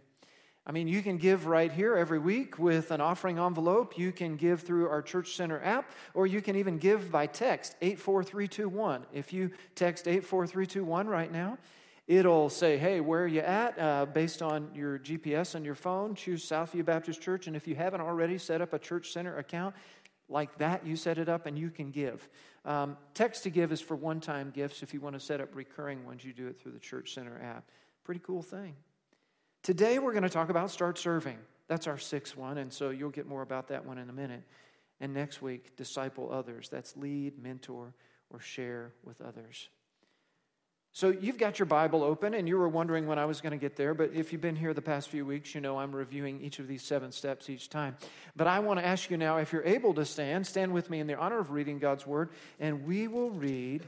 I 0.67 0.73
mean, 0.73 0.89
you 0.89 1.03
can 1.03 1.17
give 1.17 1.47
right 1.47 1.73
here 1.73 1.97
every 1.97 2.19
week 2.19 2.59
with 2.59 2.91
an 2.91 3.01
offering 3.01 3.39
envelope. 3.39 3.99
You 3.99 4.13
can 4.13 4.37
give 4.37 4.61
through 4.61 4.89
our 4.89 5.03
Church 5.03 5.35
Center 5.35 5.61
app, 5.65 5.91
or 6.15 6.27
you 6.27 6.43
can 6.43 6.55
even 6.55 6.79
give 6.79 7.11
by 7.11 7.27
text 7.27 7.77
84321. 7.81 9.07
If 9.13 9.33
you 9.33 9.51
text 9.75 10.07
84321 10.07 11.09
right 11.09 11.33
now, 11.33 11.59
it'll 12.11 12.51
say, 12.51 12.77
hey, 12.77 13.01
where 13.01 13.23
are 13.23 13.29
you 13.29 13.41
at? 13.41 13.79
Uh, 13.79 14.05
based 14.05 14.43
on 14.43 14.69
your 14.75 14.99
GPS 14.99 15.55
on 15.55 15.65
your 15.65 15.77
phone, 15.77 16.17
choose 16.17 16.45
Southview 16.45 16.85
Baptist 16.85 17.21
Church. 17.21 17.47
And 17.47 17.55
if 17.55 17.69
you 17.69 17.77
haven't 17.77 18.01
already 18.01 18.37
set 18.37 18.61
up 18.61 18.73
a 18.73 18.81
Church 18.81 19.13
Center 19.13 19.39
account, 19.39 19.77
like 20.29 20.59
that, 20.59 20.85
you 20.85 20.97
set 20.97 21.19
it 21.19 21.29
up 21.29 21.47
and 21.47 21.57
you 21.57 21.71
can 21.71 21.93
give. 21.93 22.29
Um, 22.65 22.97
text 23.15 23.45
to 23.45 23.51
give 23.51 23.71
is 23.71 23.81
for 23.81 23.95
one 23.95 24.19
time 24.19 24.51
gifts. 24.51 24.83
If 24.83 24.93
you 24.93 25.01
want 25.01 25.15
to 25.15 25.21
set 25.21 25.41
up 25.41 25.55
recurring 25.55 26.05
ones, 26.05 26.25
you 26.25 26.33
do 26.33 26.49
it 26.49 26.61
through 26.61 26.73
the 26.73 26.81
Church 26.81 27.15
Center 27.15 27.41
app. 27.41 27.71
Pretty 28.03 28.21
cool 28.27 28.43
thing. 28.43 28.75
Today, 29.63 30.01
we're 30.01 30.13
going 30.13 30.25
to 30.25 30.29
talk 30.29 30.49
about 30.49 30.73
start 30.73 30.99
serving. 30.99 31.39
That's 31.69 31.87
our 31.87 31.99
sixth 31.99 32.37
one, 32.37 32.59
and 32.59 32.73
so 32.73 32.91
you'll 32.91 33.11
get 33.11 33.29
more 33.29 33.43
about 33.43 33.69
that 33.69 33.85
one 33.85 33.99
in 33.99 34.11
a 34.11 34.13
minute. 34.13 34.43
And 34.99 35.15
next 35.15 35.43
week, 35.43 35.77
disciple 35.77 36.33
others. 36.33 36.69
That's 36.69 36.97
lead, 36.97 37.41
mentor, 37.41 37.95
or 38.31 38.41
share 38.41 38.95
with 39.05 39.21
others. 39.21 39.69
So 40.93 41.11
you've 41.11 41.39
got 41.39 41.59
your 41.59 41.67
Bible 41.67 42.03
open, 42.03 42.35
and 42.35 42.49
you 42.49 42.59
were 42.59 42.69
wondering 42.69 43.07
when 43.07 43.19
I 43.19 43.25
was 43.25 43.41
going 43.41 43.53
to 43.53 43.59
get 43.59 43.77
there. 43.77 43.95
But 43.95 44.13
if 44.13 44.33
you've 44.33 44.41
been 44.41 44.57
here 44.57 44.75
the 44.75 44.83
past 44.83 45.09
few 45.09 45.25
weeks, 45.25 45.55
you 45.55 45.61
know 45.61 45.79
I'm 45.79 45.95
reviewing 45.95 46.41
each 46.41 46.59
of 46.59 46.67
these 46.67 46.83
seven 46.83 47.13
steps 47.13 47.49
each 47.49 47.71
time. 47.71 47.97
But 48.35 48.49
I 48.49 48.59
want 48.59 48.81
to 48.81 48.87
ask 48.87 49.09
you 49.09 49.17
now 49.17 49.37
if 49.37 49.53
you're 49.53 49.65
able 49.65 49.95
to 49.95 50.05
stand, 50.05 50.47
stand 50.47 50.73
with 50.73 50.91
me 50.91 50.99
in 50.99 51.07
the 51.07 51.17
honor 51.17 51.39
of 51.39 51.53
reading 51.53 51.79
God's 51.79 52.07
Word, 52.07 52.31
and 52.59 52.85
we 52.87 53.07
will 53.07 53.31
read 53.31 53.87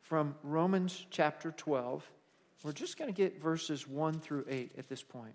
from 0.00 0.34
Romans 0.42 1.06
chapter 1.10 1.52
12 1.52 2.04
We're 2.64 2.72
just 2.72 2.98
going 2.98 3.12
to 3.12 3.16
get 3.16 3.40
verses 3.40 3.86
1 3.86 4.20
through 4.20 4.44
8 4.48 4.72
at 4.78 4.88
this 4.88 5.02
point. 5.02 5.34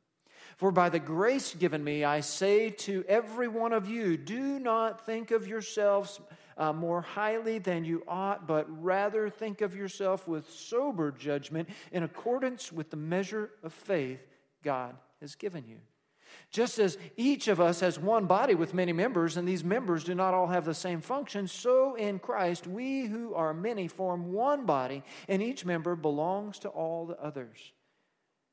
For 0.57 0.71
by 0.71 0.89
the 0.89 0.99
grace 0.99 1.53
given 1.55 1.83
me, 1.83 2.03
I 2.03 2.19
say 2.19 2.69
to 2.69 3.03
every 3.07 3.47
one 3.47 3.73
of 3.73 3.89
you, 3.89 4.17
do 4.17 4.59
not 4.59 5.05
think 5.05 5.31
of 5.31 5.47
yourselves 5.47 6.19
uh, 6.57 6.73
more 6.73 7.01
highly 7.01 7.57
than 7.57 7.83
you 7.83 8.03
ought, 8.07 8.47
but 8.47 8.65
rather 8.81 9.29
think 9.29 9.61
of 9.61 9.75
yourself 9.75 10.27
with 10.27 10.49
sober 10.49 11.11
judgment 11.11 11.69
in 11.91 12.03
accordance 12.03 12.71
with 12.71 12.89
the 12.89 12.97
measure 12.97 13.49
of 13.63 13.73
faith 13.73 14.19
God 14.63 14.95
has 15.21 15.35
given 15.35 15.65
you. 15.67 15.77
Just 16.49 16.79
as 16.79 16.97
each 17.17 17.47
of 17.47 17.59
us 17.59 17.79
has 17.79 17.97
one 17.97 18.25
body 18.25 18.55
with 18.55 18.73
many 18.73 18.93
members, 18.93 19.37
and 19.37 19.47
these 19.47 19.63
members 19.63 20.03
do 20.03 20.15
not 20.15 20.33
all 20.33 20.47
have 20.47 20.65
the 20.65 20.73
same 20.73 21.01
function, 21.01 21.47
so 21.47 21.95
in 21.95 22.19
Christ 22.19 22.67
we 22.67 23.05
who 23.05 23.33
are 23.33 23.53
many 23.53 23.87
form 23.87 24.31
one 24.31 24.65
body, 24.65 25.03
and 25.27 25.41
each 25.41 25.65
member 25.65 25.95
belongs 25.95 26.59
to 26.59 26.69
all 26.69 27.05
the 27.05 27.19
others. 27.19 27.71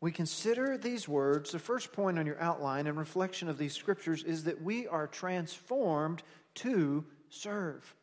we 0.00 0.12
consider 0.12 0.78
these 0.78 1.08
words, 1.08 1.50
the 1.50 1.58
first 1.58 1.92
point 1.92 2.18
on 2.18 2.26
your 2.26 2.40
outline 2.40 2.86
and 2.86 2.96
reflection 2.96 3.48
of 3.48 3.58
these 3.58 3.74
scriptures 3.74 4.22
is 4.22 4.44
that 4.44 4.62
we 4.62 4.86
are 4.86 5.08
transformed 5.08 6.22
to 6.54 7.04
serve. 7.30 7.94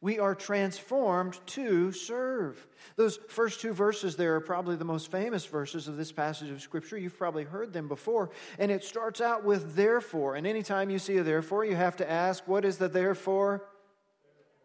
We 0.00 0.18
are 0.18 0.34
transformed 0.34 1.38
to 1.46 1.90
serve. 1.90 2.66
Those 2.96 3.18
first 3.28 3.60
two 3.60 3.72
verses 3.72 4.16
there 4.16 4.34
are 4.34 4.40
probably 4.40 4.76
the 4.76 4.84
most 4.84 5.10
famous 5.10 5.46
verses 5.46 5.88
of 5.88 5.96
this 5.96 6.12
passage 6.12 6.50
of 6.50 6.60
Scripture. 6.60 6.98
You've 6.98 7.16
probably 7.16 7.44
heard 7.44 7.72
them 7.72 7.88
before. 7.88 8.30
And 8.58 8.70
it 8.70 8.84
starts 8.84 9.20
out 9.20 9.42
with 9.42 9.74
therefore. 9.74 10.36
And 10.36 10.46
anytime 10.46 10.90
you 10.90 10.98
see 10.98 11.16
a 11.16 11.22
therefore, 11.22 11.64
you 11.64 11.76
have 11.76 11.96
to 11.96 12.10
ask, 12.10 12.46
what 12.46 12.64
is 12.64 12.76
the 12.76 12.88
therefore? 12.88 13.64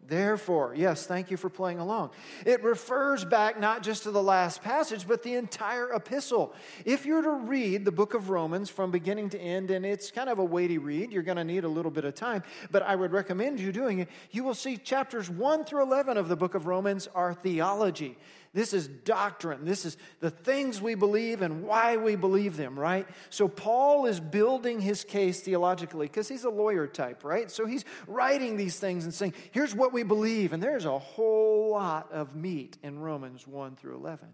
Therefore, 0.08 0.74
yes, 0.76 1.06
thank 1.06 1.32
you 1.32 1.38
for 1.38 1.50
playing 1.50 1.80
along. 1.80 2.10
It 2.46 2.64
refers 2.64 3.24
back 3.24 3.60
not 3.60 3.84
just 3.84 4.04
to 4.04 4.12
the 4.12 4.22
last 4.22 4.62
passage, 4.62 5.08
but 5.08 5.24
the 5.24 5.36
entire 5.36 5.94
epistle. 5.94 6.54
If 6.86 7.06
you're 7.06 7.22
to 7.22 7.32
read 7.32 7.86
the 7.86 7.92
book 7.92 8.14
of 8.14 8.30
Romans 8.30 8.70
from 8.70 8.92
beginning 8.92 9.30
to 9.30 9.40
end, 9.40 9.72
and 9.72 9.86
it's 9.86 10.12
kind 10.12 10.30
of 10.30 10.40
a 10.40 10.44
weighty 10.44 10.80
read, 10.80 11.12
you're 11.12 11.24
going 11.24 11.38
to 11.38 11.44
need 11.44 11.64
a 11.64 11.70
little 11.70 11.92
bit 11.92 12.04
of 12.04 12.16
time, 12.16 12.44
but 12.72 12.82
I 12.82 12.96
would 12.96 13.12
recommend 13.12 13.60
you 13.60 13.72
doing 13.72 14.00
it. 14.00 14.10
You 14.32 14.44
will 14.44 14.56
see 14.56 14.76
chapters 14.78 15.30
1 15.30 15.66
through 15.66 15.84
11 15.84 16.18
of 16.18 16.28
the 16.28 16.36
book 16.36 16.56
of 16.56 16.66
Romans 16.66 17.08
are 17.14 17.34
theology. 17.34 18.18
This 18.54 18.74
is 18.74 18.88
doctrine. 18.88 19.64
This 19.64 19.86
is 19.86 19.96
the 20.20 20.30
things 20.30 20.82
we 20.82 20.96
believe 20.96 21.42
and 21.42 21.64
why 21.64 21.96
we 21.96 22.18
believe 22.18 22.58
them, 22.58 22.78
right? 22.78 23.08
So 23.30 23.48
Paul 23.48 24.08
is 24.08 24.20
building 24.20 24.82
his 24.82 25.06
case 25.06 25.40
theologically 25.40 26.08
because 26.08 26.28
he's 26.28 26.44
a 26.44 26.50
lawyer 26.50 26.86
type, 26.86 27.24
right? 27.24 27.50
So 27.50 27.66
he's 27.66 27.86
writing 28.08 28.58
these 28.58 28.78
things 28.78 29.06
and 29.06 29.14
saying, 29.14 29.36
here's 29.52 29.74
what 29.74 29.94
we 29.94 30.04
believe. 30.04 30.52
And 30.52 30.62
there's 30.62 30.84
a 30.84 31.00
whole 31.00 31.72
lot 31.72 32.12
of 32.12 32.36
meat 32.36 32.78
in 32.84 33.00
Romans 33.00 33.48
1 33.48 33.78
through 33.78 33.96
11. 33.96 34.28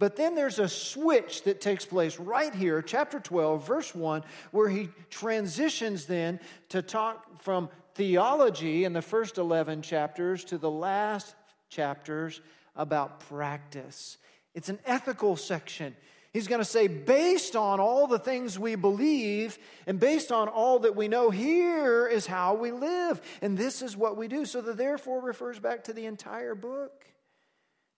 But 0.00 0.16
then 0.16 0.34
there's 0.34 0.58
a 0.58 0.68
switch 0.68 1.44
that 1.44 1.60
takes 1.60 1.86
place 1.86 2.18
right 2.18 2.52
here, 2.52 2.82
chapter 2.82 3.20
12, 3.20 3.64
verse 3.64 3.94
1, 3.94 4.24
where 4.50 4.68
he 4.68 4.88
transitions 5.10 6.06
then 6.06 6.40
to 6.70 6.82
talk 6.82 7.40
from 7.42 7.68
theology 7.94 8.82
in 8.82 8.92
the 8.92 9.02
first 9.02 9.38
11 9.38 9.82
chapters 9.82 10.42
to 10.46 10.58
the 10.58 10.70
last 10.70 11.36
chapters 11.68 12.40
about 12.76 13.20
practice. 13.28 14.18
It's 14.54 14.68
an 14.68 14.78
ethical 14.84 15.36
section. 15.36 15.96
He's 16.32 16.48
going 16.48 16.60
to 16.60 16.64
say, 16.64 16.88
based 16.88 17.54
on 17.54 17.78
all 17.78 18.08
the 18.08 18.18
things 18.18 18.58
we 18.58 18.74
believe 18.74 19.56
and 19.86 20.00
based 20.00 20.32
on 20.32 20.48
all 20.48 20.80
that 20.80 20.96
we 20.96 21.06
know, 21.06 21.30
here 21.30 22.08
is 22.08 22.26
how 22.26 22.54
we 22.54 22.72
live. 22.72 23.20
And 23.40 23.56
this 23.56 23.82
is 23.82 23.96
what 23.96 24.16
we 24.16 24.26
do. 24.26 24.44
So 24.44 24.60
the 24.60 24.72
therefore 24.72 25.20
refers 25.20 25.60
back 25.60 25.84
to 25.84 25.92
the 25.92 26.06
entire 26.06 26.56
book. 26.56 27.04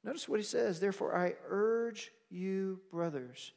Notice 0.05 0.29
what 0.29 0.39
he 0.39 0.45
says. 0.45 0.81
Therefore, 0.81 1.17
I 1.17 1.35
urge 1.49 2.13
you, 2.31 2.81
brothers. 2.91 3.53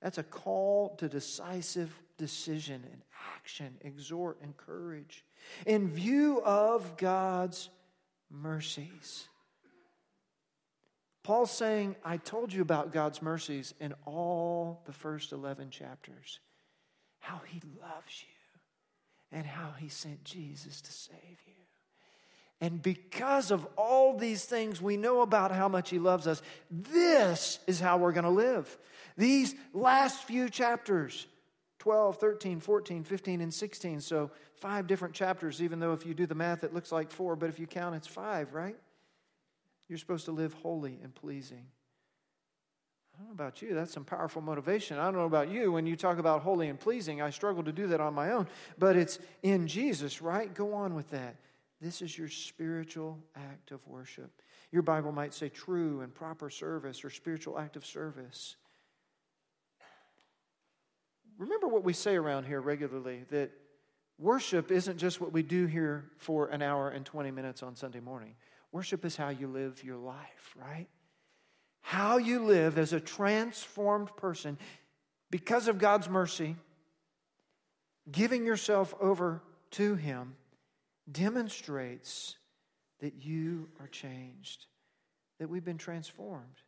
That's 0.00 0.18
a 0.18 0.22
call 0.22 0.96
to 0.96 1.08
decisive 1.08 1.92
decision 2.18 2.82
and 2.84 3.02
action, 3.36 3.74
exhort, 3.80 4.38
and 4.40 4.50
encourage. 4.50 5.24
In 5.66 5.88
view 5.88 6.40
of 6.44 6.96
God's 6.96 7.68
mercies. 8.30 9.26
Paul's 11.22 11.52
saying, 11.52 11.96
I 12.04 12.16
told 12.16 12.52
you 12.52 12.62
about 12.62 12.92
God's 12.92 13.22
mercies 13.22 13.74
in 13.78 13.94
all 14.04 14.82
the 14.86 14.92
first 14.92 15.32
11 15.32 15.70
chapters, 15.70 16.40
how 17.20 17.40
he 17.46 17.60
loves 17.80 18.22
you 18.22 19.38
and 19.38 19.46
how 19.46 19.72
he 19.78 19.88
sent 19.88 20.24
Jesus 20.24 20.80
to 20.82 20.92
save 20.92 21.38
you. 21.46 21.52
And 22.60 22.80
because 22.80 23.50
of 23.50 23.66
all 23.76 24.16
these 24.16 24.44
things 24.44 24.80
we 24.80 24.96
know 24.96 25.22
about 25.22 25.50
how 25.50 25.68
much 25.68 25.90
he 25.90 25.98
loves 25.98 26.26
us, 26.26 26.42
this 26.70 27.58
is 27.66 27.80
how 27.80 27.98
we're 27.98 28.12
going 28.12 28.24
to 28.24 28.30
live. 28.30 28.78
These 29.16 29.54
last 29.72 30.24
few 30.24 30.48
chapters 30.48 31.26
12, 31.80 32.18
13, 32.18 32.60
14, 32.60 33.02
15, 33.02 33.40
and 33.40 33.52
16. 33.52 34.00
So, 34.00 34.30
five 34.54 34.86
different 34.86 35.14
chapters, 35.14 35.60
even 35.60 35.80
though 35.80 35.92
if 35.92 36.06
you 36.06 36.14
do 36.14 36.26
the 36.26 36.36
math, 36.36 36.62
it 36.62 36.72
looks 36.72 36.92
like 36.92 37.10
four, 37.10 37.34
but 37.34 37.48
if 37.48 37.58
you 37.58 37.66
count, 37.66 37.96
it's 37.96 38.06
five, 38.06 38.54
right? 38.54 38.76
You're 39.92 39.98
supposed 39.98 40.24
to 40.24 40.32
live 40.32 40.54
holy 40.54 40.98
and 41.02 41.14
pleasing. 41.14 41.66
I 43.14 43.18
don't 43.18 43.26
know 43.26 43.34
about 43.34 43.60
you, 43.60 43.74
that's 43.74 43.92
some 43.92 44.06
powerful 44.06 44.40
motivation. 44.40 44.98
I 44.98 45.04
don't 45.04 45.16
know 45.16 45.26
about 45.26 45.50
you. 45.50 45.70
When 45.70 45.84
you 45.84 45.96
talk 45.96 46.16
about 46.16 46.40
holy 46.40 46.70
and 46.70 46.80
pleasing, 46.80 47.20
I 47.20 47.28
struggle 47.28 47.62
to 47.64 47.72
do 47.72 47.88
that 47.88 48.00
on 48.00 48.14
my 48.14 48.32
own, 48.32 48.48
but 48.78 48.96
it's 48.96 49.18
in 49.42 49.66
Jesus, 49.66 50.22
right? 50.22 50.54
Go 50.54 50.72
on 50.72 50.94
with 50.94 51.10
that. 51.10 51.36
This 51.78 52.00
is 52.00 52.16
your 52.16 52.28
spiritual 52.28 53.18
act 53.36 53.70
of 53.70 53.86
worship. 53.86 54.30
Your 54.70 54.80
Bible 54.80 55.12
might 55.12 55.34
say 55.34 55.50
true 55.50 56.00
and 56.00 56.14
proper 56.14 56.48
service 56.48 57.04
or 57.04 57.10
spiritual 57.10 57.58
act 57.58 57.76
of 57.76 57.84
service. 57.84 58.56
Remember 61.36 61.68
what 61.68 61.84
we 61.84 61.92
say 61.92 62.16
around 62.16 62.44
here 62.44 62.62
regularly 62.62 63.26
that 63.30 63.50
worship 64.18 64.70
isn't 64.70 64.96
just 64.96 65.20
what 65.20 65.34
we 65.34 65.42
do 65.42 65.66
here 65.66 66.06
for 66.16 66.46
an 66.46 66.62
hour 66.62 66.88
and 66.88 67.04
20 67.04 67.30
minutes 67.30 67.62
on 67.62 67.76
Sunday 67.76 68.00
morning. 68.00 68.36
Worship 68.72 69.04
is 69.04 69.16
how 69.16 69.28
you 69.28 69.46
live 69.48 69.84
your 69.84 69.98
life, 69.98 70.56
right? 70.56 70.88
How 71.82 72.16
you 72.16 72.42
live 72.42 72.78
as 72.78 72.92
a 72.92 73.00
transformed 73.00 74.16
person 74.16 74.58
because 75.30 75.68
of 75.68 75.78
God's 75.78 76.08
mercy, 76.08 76.56
giving 78.10 78.46
yourself 78.46 78.94
over 79.00 79.42
to 79.72 79.94
Him 79.94 80.36
demonstrates 81.10 82.36
that 83.00 83.24
you 83.24 83.68
are 83.80 83.88
changed, 83.88 84.66
that 85.38 85.48
we've 85.48 85.64
been 85.64 85.78
transformed. 85.78 86.62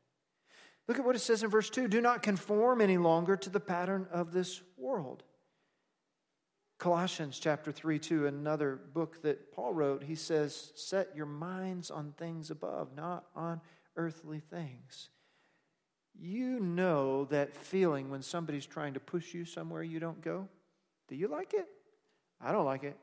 Look 0.89 0.99
at 0.99 1.05
what 1.05 1.17
it 1.17 1.21
says 1.21 1.43
in 1.43 1.51
verse 1.51 1.71
2 1.71 1.89
do 1.89 2.01
not 2.01 2.23
conform 2.23 2.81
any 2.81 2.99
longer 2.99 3.37
to 3.37 3.51
the 3.51 3.61
pattern 3.61 4.07
of 4.13 4.33
this 4.33 4.61
world. 4.77 5.23
Colossians 6.85 7.39
chapter 7.39 7.73
3, 7.73 7.99
2, 7.99 8.27
another 8.27 8.79
book 8.93 9.23
that 9.23 9.51
Paul 9.53 9.73
wrote, 9.73 10.03
he 10.03 10.15
says, 10.15 10.71
Set 10.75 11.17
your 11.17 11.25
minds 11.25 11.91
on 11.91 12.13
things 12.19 12.51
above, 12.51 12.95
not 12.95 13.25
on 13.35 13.63
earthly 13.97 14.41
things. 14.41 15.09
You 16.15 16.61
know 16.61 17.25
that 17.31 17.57
feeling 17.57 18.11
when 18.11 18.21
somebody's 18.21 18.67
trying 18.67 18.93
to 18.93 19.01
push 19.01 19.33
you 19.33 19.47
somewhere 19.47 19.83
you 19.83 19.99
don't 19.99 20.21
go? 20.21 20.47
Do 21.09 21.17
you 21.17 21.27
like 21.27 21.55
it? 21.55 21.67
I 22.39 22.53
don't 22.53 22.67
like 22.67 22.85
it. 22.85 22.99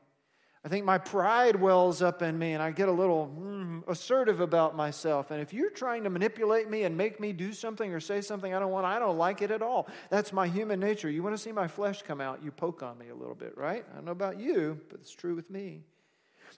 I 0.64 0.68
think 0.68 0.84
my 0.84 0.98
pride 0.98 1.56
wells 1.56 2.02
up 2.02 2.22
in 2.22 2.38
me 2.38 2.52
and 2.52 2.62
I 2.62 2.70
get 2.70 2.88
a 2.88 2.92
little 2.92 3.34
mm, 3.36 3.82
assertive 3.88 4.40
about 4.40 4.76
myself. 4.76 5.32
And 5.32 5.40
if 5.40 5.52
you're 5.52 5.70
trying 5.70 6.04
to 6.04 6.10
manipulate 6.10 6.70
me 6.70 6.84
and 6.84 6.96
make 6.96 7.18
me 7.18 7.32
do 7.32 7.52
something 7.52 7.92
or 7.92 7.98
say 7.98 8.20
something 8.20 8.54
I 8.54 8.60
don't 8.60 8.70
want, 8.70 8.86
I 8.86 9.00
don't 9.00 9.18
like 9.18 9.42
it 9.42 9.50
at 9.50 9.60
all. 9.60 9.88
That's 10.08 10.32
my 10.32 10.46
human 10.46 10.78
nature. 10.78 11.10
You 11.10 11.24
want 11.24 11.34
to 11.34 11.42
see 11.42 11.50
my 11.50 11.66
flesh 11.66 12.02
come 12.02 12.20
out, 12.20 12.44
you 12.44 12.52
poke 12.52 12.82
on 12.82 12.96
me 12.96 13.08
a 13.08 13.14
little 13.14 13.34
bit, 13.34 13.58
right? 13.58 13.84
I 13.90 13.94
don't 13.96 14.04
know 14.04 14.12
about 14.12 14.38
you, 14.38 14.80
but 14.88 15.00
it's 15.00 15.12
true 15.12 15.34
with 15.34 15.50
me. 15.50 15.82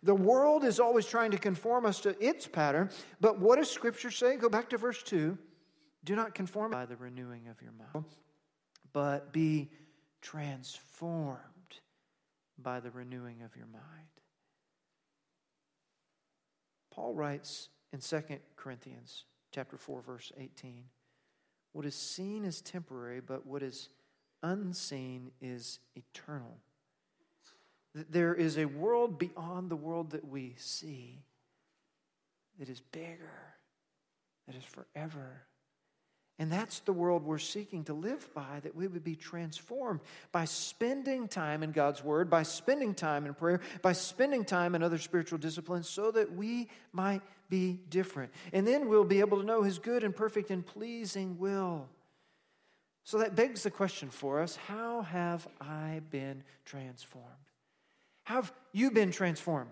The 0.02 0.14
world 0.14 0.64
is 0.64 0.80
always 0.80 1.06
trying 1.06 1.30
to 1.30 1.38
conform 1.38 1.86
us 1.86 2.00
to 2.00 2.14
its 2.22 2.46
pattern, 2.46 2.90
but 3.22 3.38
what 3.38 3.56
does 3.56 3.70
Scripture 3.70 4.10
say? 4.10 4.36
Go 4.36 4.50
back 4.50 4.68
to 4.70 4.76
verse 4.76 5.02
2. 5.02 5.38
Do 6.04 6.16
not 6.16 6.34
conform 6.34 6.72
by 6.72 6.84
the 6.84 6.96
renewing 6.96 7.48
of 7.48 7.62
your 7.62 7.72
mind, 7.72 8.04
but 8.92 9.32
be 9.32 9.70
transformed 10.20 11.38
by 12.58 12.80
the 12.80 12.90
renewing 12.90 13.42
of 13.42 13.56
your 13.56 13.66
mind. 13.66 14.08
Paul 16.92 17.14
writes 17.14 17.68
in 17.92 18.00
2 18.00 18.22
Corinthians 18.56 19.24
chapter 19.52 19.76
4 19.76 20.02
verse 20.02 20.32
18, 20.38 20.84
what 21.72 21.84
is 21.84 21.96
seen 21.96 22.44
is 22.44 22.60
temporary, 22.60 23.20
but 23.20 23.46
what 23.46 23.62
is 23.62 23.88
unseen 24.42 25.32
is 25.40 25.80
eternal. 25.96 26.58
There 27.94 28.34
is 28.34 28.58
a 28.58 28.66
world 28.66 29.18
beyond 29.18 29.70
the 29.70 29.76
world 29.76 30.10
that 30.10 30.26
we 30.26 30.54
see 30.56 31.24
that 32.58 32.68
is 32.68 32.80
bigger, 32.80 33.54
that 34.46 34.54
is 34.54 34.64
forever 34.64 35.46
and 36.38 36.50
that's 36.50 36.80
the 36.80 36.92
world 36.92 37.24
we're 37.24 37.38
seeking 37.38 37.84
to 37.84 37.94
live 37.94 38.32
by, 38.34 38.58
that 38.64 38.74
we 38.74 38.88
would 38.88 39.04
be 39.04 39.14
transformed 39.14 40.00
by 40.32 40.46
spending 40.46 41.28
time 41.28 41.62
in 41.62 41.70
God's 41.70 42.02
Word, 42.02 42.28
by 42.28 42.42
spending 42.42 42.92
time 42.92 43.24
in 43.24 43.34
prayer, 43.34 43.60
by 43.82 43.92
spending 43.92 44.44
time 44.44 44.74
in 44.74 44.82
other 44.82 44.98
spiritual 44.98 45.38
disciplines, 45.38 45.88
so 45.88 46.10
that 46.10 46.34
we 46.34 46.68
might 46.92 47.22
be 47.48 47.78
different. 47.88 48.32
And 48.52 48.66
then 48.66 48.88
we'll 48.88 49.04
be 49.04 49.20
able 49.20 49.38
to 49.38 49.46
know 49.46 49.62
His 49.62 49.78
good 49.78 50.02
and 50.02 50.14
perfect 50.14 50.50
and 50.50 50.66
pleasing 50.66 51.38
will. 51.38 51.88
So 53.04 53.18
that 53.18 53.36
begs 53.36 53.62
the 53.62 53.70
question 53.70 54.10
for 54.10 54.40
us 54.40 54.56
how 54.56 55.02
have 55.02 55.46
I 55.60 56.00
been 56.10 56.42
transformed? 56.64 57.28
How 58.24 58.36
have 58.36 58.52
you 58.72 58.90
been 58.90 59.12
transformed? 59.12 59.70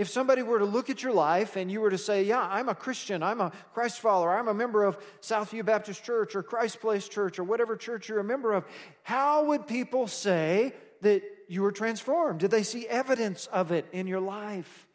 If 0.00 0.08
somebody 0.08 0.42
were 0.42 0.58
to 0.58 0.64
look 0.64 0.88
at 0.88 1.02
your 1.02 1.12
life 1.12 1.56
and 1.56 1.70
you 1.70 1.82
were 1.82 1.90
to 1.90 1.98
say, 1.98 2.22
Yeah, 2.22 2.40
I'm 2.40 2.70
a 2.70 2.74
Christian, 2.74 3.22
I'm 3.22 3.38
a 3.38 3.52
Christ 3.74 4.00
follower, 4.00 4.34
I'm 4.34 4.48
a 4.48 4.54
member 4.54 4.82
of 4.82 4.96
Southview 5.20 5.62
Baptist 5.66 6.02
Church 6.02 6.34
or 6.34 6.42
Christ 6.42 6.80
Place 6.80 7.06
Church 7.06 7.38
or 7.38 7.44
whatever 7.44 7.76
church 7.76 8.08
you're 8.08 8.18
a 8.18 8.24
member 8.24 8.54
of, 8.54 8.64
how 9.02 9.44
would 9.44 9.66
people 9.66 10.06
say 10.06 10.72
that 11.02 11.22
you 11.48 11.60
were 11.60 11.70
transformed? 11.70 12.40
Did 12.40 12.50
they 12.50 12.62
see 12.62 12.88
evidence 12.88 13.46
of 13.48 13.72
it 13.72 13.84
in 13.92 14.06
your 14.06 14.20
life? 14.20 14.88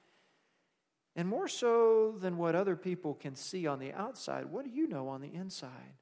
And 1.15 1.29
more 1.29 1.47
so 1.47 2.15
than 2.19 2.38
what 2.38 2.55
other 2.55 2.75
people 2.75 3.13
can 3.13 3.35
see 3.35 3.67
on 3.67 3.77
the 3.77 3.93
outside, 3.93 4.47
what 4.47 4.65
do 4.65 4.71
you 4.71 4.88
know 4.88 5.09
on 5.09 5.21
the 5.21 5.31
inside? 5.31 6.00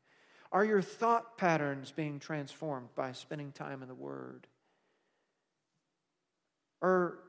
Are 0.50 0.64
your 0.64 0.82
thought 0.82 1.38
patterns 1.38 1.92
being 1.92 2.20
transformed 2.20 2.88
by 2.96 3.12
spending 3.12 3.52
time 3.52 3.82
in 3.82 3.90
the 3.90 3.96
Word? 3.96 4.48
Or 6.80 7.20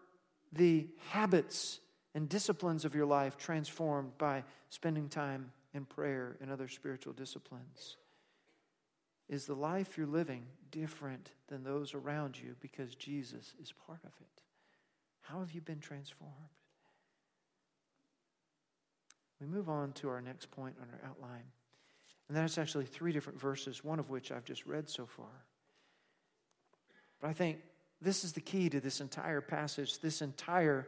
the 0.54 0.88
habits 1.10 1.80
and 2.14 2.28
disciplines 2.28 2.84
of 2.84 2.94
your 2.94 3.06
life 3.06 3.36
transformed 3.36 4.16
by 4.18 4.44
spending 4.70 5.08
time 5.08 5.52
in 5.72 5.84
prayer 5.84 6.36
and 6.40 6.50
other 6.50 6.68
spiritual 6.68 7.12
disciplines? 7.12 7.96
Is 9.28 9.46
the 9.46 9.54
life 9.54 9.96
you're 9.96 10.06
living 10.06 10.44
different 10.70 11.30
than 11.48 11.64
those 11.64 11.94
around 11.94 12.38
you 12.38 12.56
because 12.60 12.94
Jesus 12.94 13.54
is 13.60 13.72
part 13.86 14.00
of 14.04 14.12
it? 14.20 14.42
How 15.22 15.40
have 15.40 15.52
you 15.52 15.60
been 15.60 15.80
transformed? 15.80 16.32
We 19.40 19.46
move 19.46 19.68
on 19.68 19.92
to 19.94 20.08
our 20.08 20.20
next 20.20 20.50
point 20.50 20.76
on 20.80 20.88
our 20.90 21.08
outline. 21.08 21.44
And 22.28 22.36
that's 22.36 22.58
actually 22.58 22.86
three 22.86 23.12
different 23.12 23.40
verses, 23.40 23.82
one 23.84 23.98
of 23.98 24.10
which 24.10 24.30
I've 24.30 24.44
just 24.44 24.66
read 24.66 24.88
so 24.88 25.06
far. 25.06 25.44
But 27.20 27.28
I 27.28 27.32
think 27.32 27.58
this 28.04 28.24
is 28.24 28.32
the 28.32 28.40
key 28.40 28.68
to 28.68 28.80
this 28.80 29.00
entire 29.00 29.40
passage, 29.40 30.00
this 30.00 30.22
entire 30.22 30.86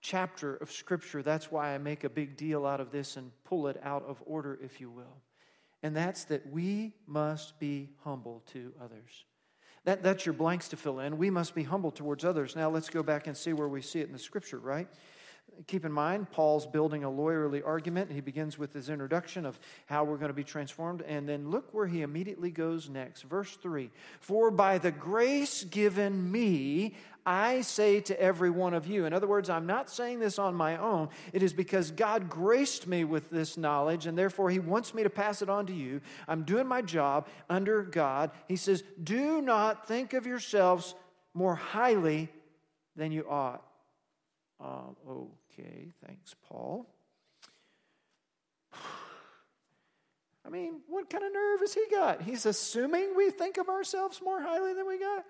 chapter 0.00 0.56
of 0.56 0.70
Scripture. 0.70 1.22
That's 1.22 1.50
why 1.50 1.74
I 1.74 1.78
make 1.78 2.04
a 2.04 2.10
big 2.10 2.36
deal 2.36 2.66
out 2.66 2.80
of 2.80 2.90
this 2.90 3.16
and 3.16 3.30
pull 3.44 3.68
it 3.68 3.80
out 3.82 4.04
of 4.06 4.22
order, 4.26 4.58
if 4.62 4.80
you 4.80 4.90
will. 4.90 5.22
And 5.82 5.96
that's 5.96 6.24
that 6.24 6.50
we 6.50 6.94
must 7.06 7.58
be 7.58 7.88
humble 8.04 8.42
to 8.52 8.72
others. 8.80 9.24
That, 9.84 10.02
that's 10.02 10.24
your 10.24 10.34
blanks 10.34 10.68
to 10.68 10.76
fill 10.76 11.00
in. 11.00 11.18
We 11.18 11.30
must 11.30 11.54
be 11.54 11.64
humble 11.64 11.90
towards 11.90 12.24
others. 12.24 12.54
Now 12.54 12.70
let's 12.70 12.88
go 12.88 13.02
back 13.02 13.26
and 13.26 13.36
see 13.36 13.52
where 13.52 13.68
we 13.68 13.82
see 13.82 14.00
it 14.00 14.06
in 14.06 14.12
the 14.12 14.18
Scripture, 14.18 14.58
right? 14.58 14.88
Keep 15.66 15.84
in 15.84 15.92
mind, 15.92 16.30
Paul's 16.30 16.66
building 16.66 17.04
a 17.04 17.10
lawyerly 17.10 17.62
argument. 17.64 18.10
He 18.10 18.20
begins 18.20 18.58
with 18.58 18.72
his 18.72 18.88
introduction 18.88 19.46
of 19.46 19.58
how 19.86 20.04
we're 20.04 20.16
going 20.16 20.30
to 20.30 20.34
be 20.34 20.44
transformed. 20.44 21.02
And 21.02 21.28
then 21.28 21.50
look 21.50 21.72
where 21.72 21.86
he 21.86 22.02
immediately 22.02 22.50
goes 22.50 22.88
next. 22.88 23.22
Verse 23.22 23.56
3 23.56 23.90
For 24.20 24.50
by 24.50 24.78
the 24.78 24.90
grace 24.90 25.64
given 25.64 26.30
me, 26.30 26.96
I 27.24 27.60
say 27.60 28.00
to 28.00 28.20
every 28.20 28.50
one 28.50 28.74
of 28.74 28.86
you. 28.86 29.04
In 29.04 29.12
other 29.12 29.28
words, 29.28 29.48
I'm 29.48 29.66
not 29.66 29.88
saying 29.88 30.18
this 30.18 30.38
on 30.38 30.54
my 30.54 30.76
own. 30.76 31.08
It 31.32 31.42
is 31.42 31.52
because 31.52 31.90
God 31.90 32.28
graced 32.28 32.86
me 32.86 33.04
with 33.04 33.30
this 33.30 33.56
knowledge, 33.56 34.06
and 34.06 34.18
therefore 34.18 34.50
He 34.50 34.58
wants 34.58 34.92
me 34.92 35.04
to 35.04 35.10
pass 35.10 35.42
it 35.42 35.48
on 35.48 35.66
to 35.66 35.72
you. 35.72 36.00
I'm 36.26 36.42
doing 36.42 36.66
my 36.66 36.82
job 36.82 37.28
under 37.48 37.82
God. 37.82 38.32
He 38.48 38.56
says, 38.56 38.82
Do 39.02 39.40
not 39.40 39.86
think 39.86 40.14
of 40.14 40.26
yourselves 40.26 40.94
more 41.34 41.54
highly 41.54 42.28
than 42.96 43.12
you 43.12 43.26
ought. 43.28 43.62
Um, 44.60 44.96
okay, 45.52 45.88
thanks, 46.06 46.34
Paul. 46.48 46.86
I 50.44 50.48
mean, 50.48 50.80
what 50.88 51.08
kind 51.08 51.24
of 51.24 51.32
nerve 51.32 51.60
has 51.60 51.74
he 51.74 51.84
got? 51.90 52.22
He's 52.22 52.46
assuming 52.46 53.14
we 53.16 53.30
think 53.30 53.58
of 53.58 53.68
ourselves 53.68 54.20
more 54.22 54.40
highly 54.40 54.74
than 54.74 54.86
we 54.86 54.98
got. 54.98 55.24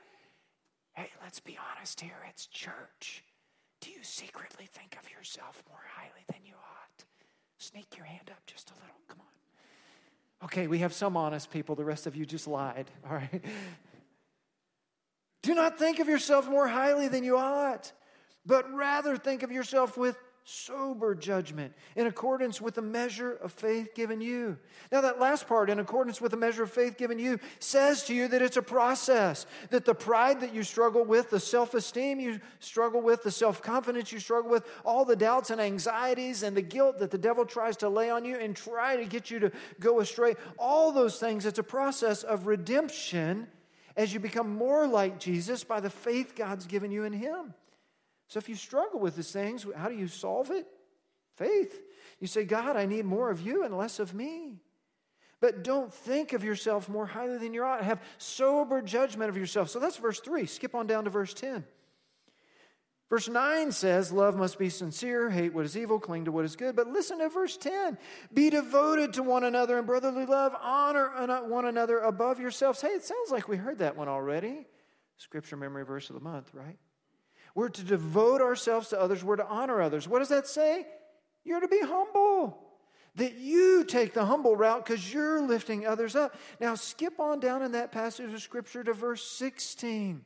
Hey, 0.94 1.10
let's 1.22 1.40
be 1.40 1.58
honest 1.76 2.00
here. 2.00 2.16
It's 2.28 2.46
church. 2.46 3.24
Do 3.80 3.90
you 3.90 3.98
secretly 4.02 4.66
think 4.70 4.96
of 5.02 5.10
yourself 5.10 5.62
more 5.68 5.82
highly 5.94 6.24
than 6.28 6.46
you 6.46 6.54
ought? 6.54 7.04
Sneak 7.58 7.96
your 7.96 8.06
hand 8.06 8.30
up 8.30 8.44
just 8.46 8.70
a 8.70 8.74
little. 8.74 8.96
Come 9.08 9.20
on. 9.20 10.46
Okay, 10.46 10.66
we 10.66 10.78
have 10.78 10.92
some 10.92 11.16
honest 11.16 11.50
people. 11.50 11.74
The 11.74 11.84
rest 11.84 12.06
of 12.06 12.16
you 12.16 12.24
just 12.24 12.46
lied. 12.46 12.90
All 13.08 13.16
right. 13.16 13.44
Do 15.42 15.54
not 15.54 15.78
think 15.78 15.98
of 15.98 16.08
yourself 16.08 16.48
more 16.48 16.68
highly 16.68 17.08
than 17.08 17.24
you 17.24 17.36
ought 17.36 17.92
but 18.44 18.72
rather 18.72 19.16
think 19.16 19.42
of 19.42 19.52
yourself 19.52 19.96
with 19.96 20.16
sober 20.44 21.14
judgment 21.14 21.72
in 21.94 22.06
accordance 22.06 22.60
with 22.60 22.74
the 22.74 22.82
measure 22.82 23.34
of 23.34 23.52
faith 23.52 23.94
given 23.94 24.20
you. 24.20 24.58
Now, 24.90 25.00
that 25.02 25.20
last 25.20 25.46
part, 25.46 25.70
in 25.70 25.78
accordance 25.78 26.20
with 26.20 26.32
the 26.32 26.36
measure 26.36 26.64
of 26.64 26.70
faith 26.70 26.96
given 26.96 27.18
you, 27.18 27.38
says 27.60 28.02
to 28.04 28.14
you 28.14 28.28
that 28.28 28.42
it's 28.42 28.56
a 28.56 28.62
process, 28.62 29.46
that 29.70 29.84
the 29.84 29.94
pride 29.94 30.40
that 30.40 30.54
you 30.54 30.62
struggle 30.62 31.04
with, 31.04 31.30
the 31.30 31.40
self 31.40 31.74
esteem 31.74 32.18
you 32.18 32.40
struggle 32.58 33.00
with, 33.00 33.22
the 33.22 33.30
self 33.30 33.62
confidence 33.62 34.12
you 34.12 34.18
struggle 34.18 34.50
with, 34.50 34.66
all 34.84 35.04
the 35.04 35.16
doubts 35.16 35.50
and 35.50 35.60
anxieties 35.60 36.42
and 36.42 36.56
the 36.56 36.62
guilt 36.62 36.98
that 36.98 37.10
the 37.10 37.18
devil 37.18 37.44
tries 37.44 37.76
to 37.78 37.88
lay 37.88 38.10
on 38.10 38.24
you 38.24 38.36
and 38.36 38.56
try 38.56 38.96
to 38.96 39.04
get 39.04 39.30
you 39.30 39.38
to 39.38 39.52
go 39.78 40.00
astray, 40.00 40.34
all 40.58 40.92
those 40.92 41.18
things, 41.18 41.46
it's 41.46 41.58
a 41.58 41.64
process 41.64 42.22
of 42.22 42.46
redemption 42.46 43.46
as 43.96 44.12
you 44.12 44.18
become 44.18 44.54
more 44.54 44.86
like 44.86 45.20
Jesus 45.20 45.62
by 45.62 45.78
the 45.78 45.90
faith 45.90 46.34
God's 46.34 46.66
given 46.66 46.90
you 46.90 47.04
in 47.04 47.12
Him. 47.12 47.54
So 48.32 48.38
if 48.38 48.48
you 48.48 48.54
struggle 48.54 48.98
with 48.98 49.14
these 49.14 49.30
things, 49.30 49.66
how 49.76 49.90
do 49.90 49.94
you 49.94 50.08
solve 50.08 50.50
it? 50.50 50.66
Faith. 51.36 51.82
You 52.18 52.26
say, 52.26 52.44
God, 52.44 52.78
I 52.78 52.86
need 52.86 53.04
more 53.04 53.28
of 53.28 53.42
you 53.42 53.62
and 53.62 53.76
less 53.76 53.98
of 53.98 54.14
me. 54.14 54.62
But 55.38 55.62
don't 55.62 55.92
think 55.92 56.32
of 56.32 56.42
yourself 56.42 56.88
more 56.88 57.04
highly 57.04 57.36
than 57.36 57.52
you 57.52 57.62
ought. 57.62 57.84
Have 57.84 58.00
sober 58.16 58.80
judgment 58.80 59.28
of 59.28 59.36
yourself. 59.36 59.68
So 59.68 59.78
that's 59.78 59.98
verse 59.98 60.18
3. 60.18 60.46
Skip 60.46 60.74
on 60.74 60.86
down 60.86 61.04
to 61.04 61.10
verse 61.10 61.34
10. 61.34 61.62
Verse 63.10 63.28
9 63.28 63.70
says, 63.70 64.10
Love 64.10 64.34
must 64.34 64.58
be 64.58 64.70
sincere, 64.70 65.28
hate 65.28 65.52
what 65.52 65.66
is 65.66 65.76
evil, 65.76 66.00
cling 66.00 66.24
to 66.24 66.32
what 66.32 66.46
is 66.46 66.56
good. 66.56 66.74
But 66.74 66.86
listen 66.86 67.18
to 67.18 67.28
verse 67.28 67.58
10 67.58 67.98
Be 68.32 68.48
devoted 68.48 69.12
to 69.12 69.22
one 69.22 69.44
another 69.44 69.78
in 69.78 69.84
brotherly 69.84 70.24
love, 70.24 70.56
honor 70.58 71.10
one 71.48 71.66
another 71.66 71.98
above 71.98 72.40
yourselves. 72.40 72.80
Hey, 72.80 72.94
it 72.94 73.04
sounds 73.04 73.30
like 73.30 73.46
we 73.46 73.58
heard 73.58 73.80
that 73.80 73.94
one 73.94 74.08
already. 74.08 74.64
Scripture 75.18 75.58
memory 75.58 75.84
verse 75.84 76.08
of 76.08 76.14
the 76.14 76.22
month, 76.22 76.48
right? 76.54 76.78
We're 77.54 77.68
to 77.68 77.82
devote 77.82 78.40
ourselves 78.40 78.88
to 78.88 79.00
others. 79.00 79.22
We're 79.22 79.36
to 79.36 79.46
honor 79.46 79.80
others. 79.80 80.08
What 80.08 80.20
does 80.20 80.28
that 80.28 80.46
say? 80.46 80.86
You're 81.44 81.60
to 81.60 81.68
be 81.68 81.80
humble. 81.80 82.58
That 83.16 83.34
you 83.34 83.84
take 83.84 84.14
the 84.14 84.24
humble 84.24 84.56
route 84.56 84.86
because 84.86 85.12
you're 85.12 85.42
lifting 85.42 85.86
others 85.86 86.16
up. 86.16 86.34
Now, 86.60 86.74
skip 86.76 87.20
on 87.20 87.40
down 87.40 87.62
in 87.62 87.72
that 87.72 87.92
passage 87.92 88.32
of 88.32 88.40
Scripture 88.40 88.82
to 88.84 88.94
verse 88.94 89.22
16. 89.22 90.24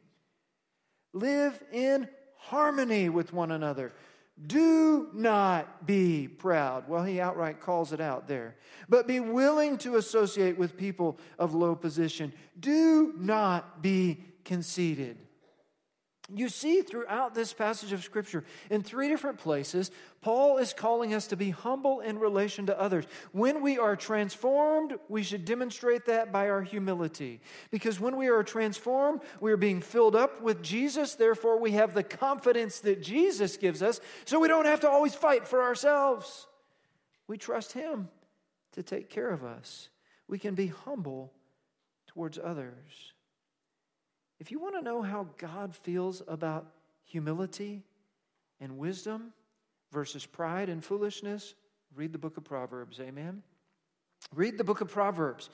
Live 1.12 1.60
in 1.72 2.08
harmony 2.36 3.08
with 3.08 3.32
one 3.32 3.50
another. 3.50 3.92
Do 4.46 5.08
not 5.14 5.86
be 5.86 6.28
proud. 6.28 6.88
Well, 6.88 7.02
he 7.02 7.20
outright 7.20 7.60
calls 7.60 7.92
it 7.92 8.00
out 8.00 8.28
there. 8.28 8.54
But 8.88 9.08
be 9.08 9.18
willing 9.18 9.78
to 9.78 9.96
associate 9.96 10.58
with 10.58 10.76
people 10.76 11.18
of 11.38 11.54
low 11.54 11.74
position. 11.74 12.34
Do 12.60 13.14
not 13.16 13.82
be 13.82 14.22
conceited. 14.44 15.16
You 16.34 16.48
see 16.48 16.82
throughout 16.82 17.34
this 17.34 17.52
passage 17.52 17.92
of 17.92 18.02
Scripture, 18.02 18.42
in 18.68 18.82
three 18.82 19.08
different 19.08 19.38
places, 19.38 19.92
Paul 20.22 20.58
is 20.58 20.72
calling 20.72 21.14
us 21.14 21.28
to 21.28 21.36
be 21.36 21.50
humble 21.50 22.00
in 22.00 22.18
relation 22.18 22.66
to 22.66 22.80
others. 22.80 23.04
When 23.30 23.62
we 23.62 23.78
are 23.78 23.94
transformed, 23.94 24.98
we 25.08 25.22
should 25.22 25.44
demonstrate 25.44 26.06
that 26.06 26.32
by 26.32 26.48
our 26.50 26.62
humility. 26.62 27.40
Because 27.70 28.00
when 28.00 28.16
we 28.16 28.26
are 28.28 28.42
transformed, 28.42 29.20
we 29.40 29.52
are 29.52 29.56
being 29.56 29.80
filled 29.80 30.16
up 30.16 30.42
with 30.42 30.62
Jesus. 30.62 31.14
Therefore, 31.14 31.60
we 31.60 31.72
have 31.72 31.94
the 31.94 32.02
confidence 32.02 32.80
that 32.80 33.02
Jesus 33.02 33.56
gives 33.56 33.80
us, 33.80 34.00
so 34.24 34.40
we 34.40 34.48
don't 34.48 34.66
have 34.66 34.80
to 34.80 34.90
always 34.90 35.14
fight 35.14 35.46
for 35.46 35.62
ourselves. 35.62 36.48
We 37.28 37.38
trust 37.38 37.72
Him 37.72 38.08
to 38.72 38.82
take 38.82 39.10
care 39.10 39.30
of 39.30 39.44
us. 39.44 39.90
We 40.26 40.40
can 40.40 40.56
be 40.56 40.66
humble 40.66 41.32
towards 42.08 42.36
others. 42.36 43.12
If 44.38 44.50
you 44.50 44.58
want 44.60 44.74
to 44.76 44.82
know 44.82 45.02
how 45.02 45.28
God 45.38 45.74
feels 45.74 46.22
about 46.28 46.66
humility 47.04 47.82
and 48.60 48.78
wisdom 48.78 49.32
versus 49.92 50.26
pride 50.26 50.68
and 50.68 50.84
foolishness, 50.84 51.54
read 51.94 52.12
the 52.12 52.18
book 52.18 52.36
of 52.36 52.44
Proverbs. 52.44 53.00
Amen. 53.00 53.42
Read 54.34 54.58
the 54.58 54.64
book 54.64 54.80
of 54.80 54.88
Proverbs. 54.88 55.50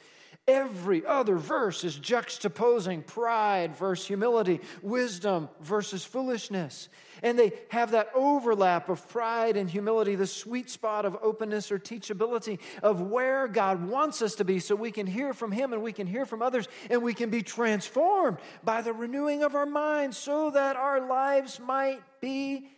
Every 0.48 1.06
other 1.06 1.36
verse 1.36 1.84
is 1.84 1.96
juxtaposing 1.96 3.06
pride 3.06 3.76
versus 3.76 4.08
humility, 4.08 4.60
wisdom 4.82 5.48
versus 5.60 6.04
foolishness. 6.04 6.88
And 7.22 7.38
they 7.38 7.52
have 7.68 7.92
that 7.92 8.10
overlap 8.12 8.88
of 8.88 9.08
pride 9.08 9.56
and 9.56 9.70
humility, 9.70 10.16
the 10.16 10.26
sweet 10.26 10.68
spot 10.68 11.04
of 11.04 11.16
openness 11.22 11.70
or 11.70 11.78
teachability 11.78 12.58
of 12.82 13.00
where 13.00 13.46
God 13.46 13.86
wants 13.86 14.20
us 14.20 14.34
to 14.36 14.44
be 14.44 14.58
so 14.58 14.74
we 14.74 14.90
can 14.90 15.06
hear 15.06 15.32
from 15.32 15.52
Him 15.52 15.72
and 15.72 15.80
we 15.80 15.92
can 15.92 16.08
hear 16.08 16.26
from 16.26 16.42
others 16.42 16.66
and 16.90 17.04
we 17.04 17.14
can 17.14 17.30
be 17.30 17.42
transformed 17.42 18.38
by 18.64 18.82
the 18.82 18.92
renewing 18.92 19.44
of 19.44 19.54
our 19.54 19.66
minds 19.66 20.18
so 20.18 20.50
that 20.50 20.74
our 20.74 21.06
lives 21.06 21.60
might 21.60 22.00
be 22.20 22.68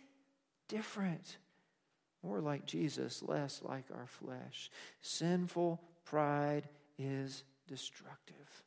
different. 0.67 1.37
More 2.25 2.41
like 2.41 2.65
Jesus, 2.65 3.21
less 3.21 3.61
like 3.63 3.85
our 3.93 4.07
flesh. 4.07 4.71
Sinful 5.01 5.79
pride 6.05 6.67
is 6.97 7.43
destructive. 7.67 8.63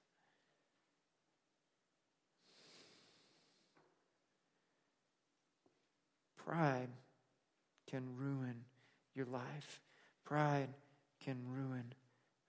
Pride 6.37 6.89
can 7.91 8.05
ruin 8.17 8.65
your 9.17 9.27
life. 9.27 9.81
Pride 10.25 10.69
can 11.21 11.39
ruin 11.45 11.93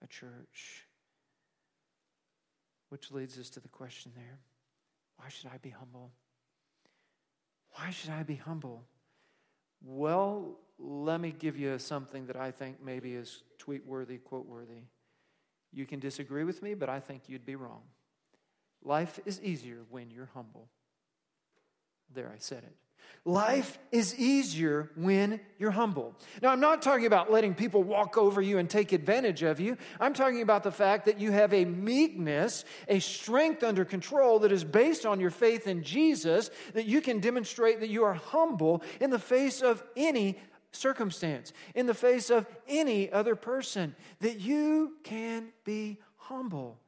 a 0.04 0.06
church. 0.06 0.86
Which 2.90 3.10
leads 3.10 3.36
us 3.38 3.50
to 3.50 3.60
the 3.60 3.68
question 3.68 4.12
there 4.14 4.38
why 5.16 5.28
should 5.28 5.50
I 5.50 5.58
be 5.58 5.70
humble? 5.70 6.12
Why 7.72 7.90
should 7.90 8.10
I 8.10 8.22
be 8.22 8.36
humble? 8.36 8.84
Well, 9.82 10.58
let 10.82 11.20
me 11.20 11.34
give 11.36 11.58
you 11.58 11.78
something 11.78 12.26
that 12.26 12.36
I 12.36 12.50
think 12.50 12.82
maybe 12.82 13.14
is 13.14 13.42
tweet 13.58 13.86
worthy, 13.86 14.18
quote 14.18 14.46
worthy. 14.46 14.82
You 15.72 15.86
can 15.86 16.00
disagree 16.00 16.44
with 16.44 16.62
me, 16.62 16.74
but 16.74 16.88
I 16.88 17.00
think 17.00 17.22
you'd 17.28 17.46
be 17.46 17.54
wrong. 17.54 17.82
Life 18.82 19.20
is 19.26 19.40
easier 19.42 19.78
when 19.90 20.10
you're 20.10 20.30
humble. 20.34 20.68
There, 22.12 22.32
I 22.34 22.38
said 22.38 22.64
it. 22.64 22.74
Life 23.24 23.78
is 23.92 24.18
easier 24.18 24.90
when 24.94 25.40
you're 25.58 25.70
humble. 25.70 26.14
Now, 26.40 26.50
I'm 26.50 26.60
not 26.60 26.80
talking 26.80 27.06
about 27.06 27.30
letting 27.30 27.54
people 27.54 27.82
walk 27.82 28.16
over 28.16 28.40
you 28.40 28.58
and 28.58 28.68
take 28.68 28.92
advantage 28.92 29.42
of 29.42 29.60
you. 29.60 29.76
I'm 30.00 30.14
talking 30.14 30.40
about 30.40 30.62
the 30.62 30.70
fact 30.70 31.04
that 31.04 31.20
you 31.20 31.30
have 31.30 31.52
a 31.52 31.66
meekness, 31.66 32.64
a 32.88 32.98
strength 32.98 33.62
under 33.62 33.84
control 33.84 34.38
that 34.40 34.52
is 34.52 34.64
based 34.64 35.04
on 35.04 35.20
your 35.20 35.30
faith 35.30 35.66
in 35.66 35.82
Jesus, 35.82 36.50
that 36.72 36.86
you 36.86 37.02
can 37.02 37.20
demonstrate 37.20 37.80
that 37.80 37.90
you 37.90 38.04
are 38.04 38.14
humble 38.14 38.82
in 39.00 39.10
the 39.10 39.18
face 39.18 39.60
of 39.60 39.82
any 39.96 40.38
circumstance, 40.72 41.52
in 41.74 41.86
the 41.86 41.94
face 41.94 42.30
of 42.30 42.46
any 42.68 43.10
other 43.10 43.34
person, 43.34 43.94
that 44.20 44.40
you 44.40 44.94
can 45.02 45.48
be 45.64 45.98
humble 46.16 46.78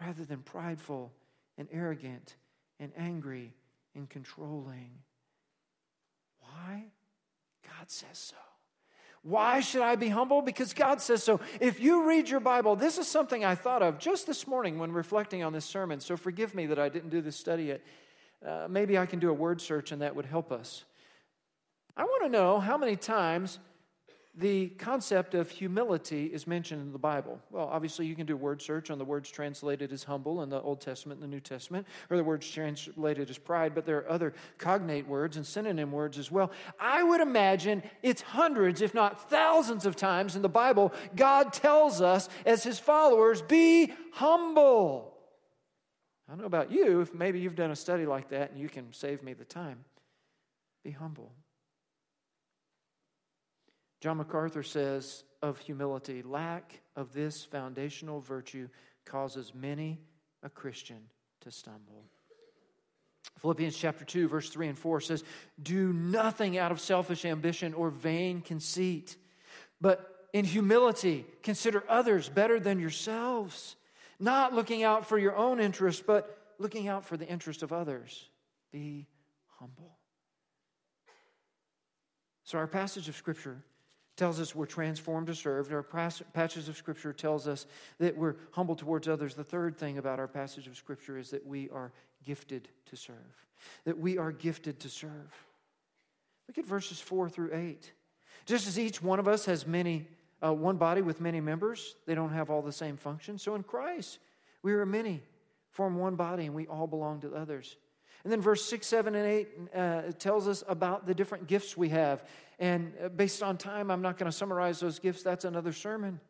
rather 0.00 0.24
than 0.24 0.40
prideful 0.40 1.12
and 1.58 1.68
arrogant 1.72 2.36
and 2.80 2.92
angry 2.96 3.52
and 3.94 4.08
controlling. 4.08 4.90
Why? 6.40 6.84
God 7.62 7.90
says 7.90 8.06
so. 8.12 8.36
Why 9.22 9.60
should 9.60 9.80
I 9.80 9.96
be 9.96 10.10
humble? 10.10 10.42
Because 10.42 10.74
God 10.74 11.00
says 11.00 11.22
so. 11.22 11.40
If 11.58 11.80
you 11.80 12.06
read 12.06 12.28
your 12.28 12.40
Bible, 12.40 12.76
this 12.76 12.98
is 12.98 13.08
something 13.08 13.42
I 13.42 13.54
thought 13.54 13.82
of 13.82 13.98
just 13.98 14.26
this 14.26 14.46
morning 14.46 14.78
when 14.78 14.92
reflecting 14.92 15.42
on 15.42 15.54
this 15.54 15.64
sermon. 15.64 16.00
So 16.00 16.16
forgive 16.16 16.54
me 16.54 16.66
that 16.66 16.78
I 16.78 16.90
didn't 16.90 17.08
do 17.08 17.22
this 17.22 17.36
study 17.36 17.64
yet. 17.64 17.80
Uh, 18.46 18.66
maybe 18.68 18.98
I 18.98 19.06
can 19.06 19.20
do 19.20 19.30
a 19.30 19.32
word 19.32 19.62
search 19.62 19.92
and 19.92 20.02
that 20.02 20.14
would 20.14 20.26
help 20.26 20.52
us. 20.52 20.84
I 21.96 22.04
want 22.04 22.24
to 22.24 22.28
know 22.28 22.60
how 22.60 22.76
many 22.76 22.96
times 22.96 23.58
the 24.36 24.66
concept 24.70 25.34
of 25.34 25.48
humility 25.48 26.26
is 26.26 26.44
mentioned 26.44 26.82
in 26.82 26.92
the 26.92 26.98
Bible. 26.98 27.38
Well, 27.50 27.68
obviously, 27.70 28.06
you 28.06 28.16
can 28.16 28.26
do 28.26 28.36
word 28.36 28.60
search 28.60 28.90
on 28.90 28.98
the 28.98 29.04
words 29.04 29.30
translated 29.30 29.92
as 29.92 30.02
humble 30.02 30.42
in 30.42 30.48
the 30.48 30.60
Old 30.60 30.80
Testament 30.80 31.20
and 31.20 31.30
the 31.30 31.32
New 31.32 31.40
Testament, 31.40 31.86
or 32.10 32.16
the 32.16 32.24
words 32.24 32.50
translated 32.50 33.30
as 33.30 33.38
pride, 33.38 33.76
but 33.76 33.86
there 33.86 33.98
are 33.98 34.10
other 34.10 34.34
cognate 34.58 35.06
words 35.06 35.36
and 35.36 35.46
synonym 35.46 35.92
words 35.92 36.18
as 36.18 36.32
well. 36.32 36.50
I 36.80 37.04
would 37.04 37.20
imagine 37.20 37.84
it's 38.02 38.22
hundreds, 38.22 38.80
if 38.80 38.92
not 38.92 39.30
thousands, 39.30 39.86
of 39.86 39.94
times 39.94 40.34
in 40.34 40.42
the 40.42 40.48
Bible, 40.48 40.92
God 41.14 41.52
tells 41.52 42.00
us 42.00 42.28
as 42.44 42.64
his 42.64 42.78
followers, 42.78 43.40
be 43.40 43.92
humble. 44.12 45.14
I 46.28 46.32
don't 46.32 46.40
know 46.40 46.46
about 46.46 46.72
you, 46.72 47.02
if 47.02 47.14
maybe 47.14 47.38
you've 47.38 47.54
done 47.54 47.70
a 47.70 47.76
study 47.76 48.06
like 48.06 48.30
that 48.30 48.50
and 48.50 48.58
you 48.58 48.68
can 48.68 48.92
save 48.92 49.22
me 49.22 49.34
the 49.34 49.44
time. 49.44 49.84
Be 50.82 50.90
humble. 50.90 51.32
John 54.04 54.18
MacArthur 54.18 54.62
says 54.62 55.24
of 55.40 55.58
humility, 55.58 56.20
lack 56.20 56.82
of 56.94 57.14
this 57.14 57.42
foundational 57.42 58.20
virtue 58.20 58.68
causes 59.06 59.54
many 59.54 59.98
a 60.42 60.50
Christian 60.50 60.98
to 61.40 61.50
stumble. 61.50 62.04
Philippians 63.38 63.74
chapter 63.74 64.04
2, 64.04 64.28
verse 64.28 64.50
3 64.50 64.68
and 64.68 64.78
4 64.78 65.00
says, 65.00 65.24
Do 65.62 65.90
nothing 65.94 66.58
out 66.58 66.70
of 66.70 66.80
selfish 66.80 67.24
ambition 67.24 67.72
or 67.72 67.88
vain 67.88 68.42
conceit, 68.42 69.16
but 69.80 70.28
in 70.34 70.44
humility 70.44 71.24
consider 71.42 71.82
others 71.88 72.28
better 72.28 72.60
than 72.60 72.78
yourselves, 72.78 73.74
not 74.20 74.52
looking 74.52 74.82
out 74.82 75.06
for 75.06 75.16
your 75.16 75.34
own 75.34 75.60
interest, 75.60 76.04
but 76.06 76.52
looking 76.58 76.88
out 76.88 77.06
for 77.06 77.16
the 77.16 77.26
interest 77.26 77.62
of 77.62 77.72
others. 77.72 78.28
Be 78.70 79.06
humble. 79.58 79.96
So, 82.42 82.58
our 82.58 82.66
passage 82.66 83.08
of 83.08 83.16
Scripture 83.16 83.64
tells 84.16 84.40
us 84.40 84.54
we're 84.54 84.66
transformed 84.66 85.26
to 85.26 85.34
serve. 85.34 85.72
Our 85.72 85.82
passage 85.82 86.68
of 86.68 86.76
Scripture 86.76 87.12
tells 87.12 87.48
us 87.48 87.66
that 87.98 88.16
we're 88.16 88.36
humble 88.52 88.76
towards 88.76 89.08
others. 89.08 89.34
The 89.34 89.44
third 89.44 89.76
thing 89.76 89.98
about 89.98 90.18
our 90.18 90.28
passage 90.28 90.66
of 90.66 90.76
Scripture 90.76 91.18
is 91.18 91.30
that 91.30 91.44
we 91.46 91.68
are 91.70 91.92
gifted 92.24 92.68
to 92.86 92.96
serve. 92.96 93.16
That 93.84 93.98
we 93.98 94.18
are 94.18 94.30
gifted 94.30 94.80
to 94.80 94.88
serve. 94.88 95.32
Look 96.48 96.58
at 96.58 96.66
verses 96.66 97.00
4 97.00 97.28
through 97.28 97.50
8. 97.52 97.92
Just 98.46 98.68
as 98.68 98.78
each 98.78 99.02
one 99.02 99.18
of 99.18 99.26
us 99.26 99.46
has 99.46 99.66
many, 99.66 100.06
uh, 100.44 100.52
one 100.52 100.76
body 100.76 101.02
with 101.02 101.20
many 101.20 101.40
members, 101.40 101.96
they 102.06 102.14
don't 102.14 102.32
have 102.32 102.50
all 102.50 102.62
the 102.62 102.72
same 102.72 102.96
functions. 102.96 103.42
So 103.42 103.54
in 103.54 103.62
Christ, 103.62 104.18
we 104.62 104.74
are 104.74 104.86
many, 104.86 105.22
form 105.70 105.96
one 105.96 106.14
body, 106.14 106.46
and 106.46 106.54
we 106.54 106.66
all 106.66 106.86
belong 106.86 107.20
to 107.22 107.34
others. 107.34 107.76
And 108.24 108.32
then 108.32 108.40
verse 108.40 108.64
6, 108.64 108.86
7, 108.86 109.14
and 109.14 109.26
8 109.26 109.48
uh, 109.74 110.02
tells 110.18 110.48
us 110.48 110.64
about 110.66 111.06
the 111.06 111.14
different 111.14 111.46
gifts 111.46 111.76
we 111.76 111.90
have. 111.90 112.24
And 112.58 112.92
uh, 113.02 113.08
based 113.10 113.42
on 113.42 113.58
time, 113.58 113.90
I'm 113.90 114.02
not 114.02 114.16
going 114.18 114.30
to 114.30 114.36
summarize 114.36 114.80
those 114.80 114.98
gifts. 114.98 115.22
That's 115.22 115.44
another 115.44 115.72
sermon. 115.72 116.20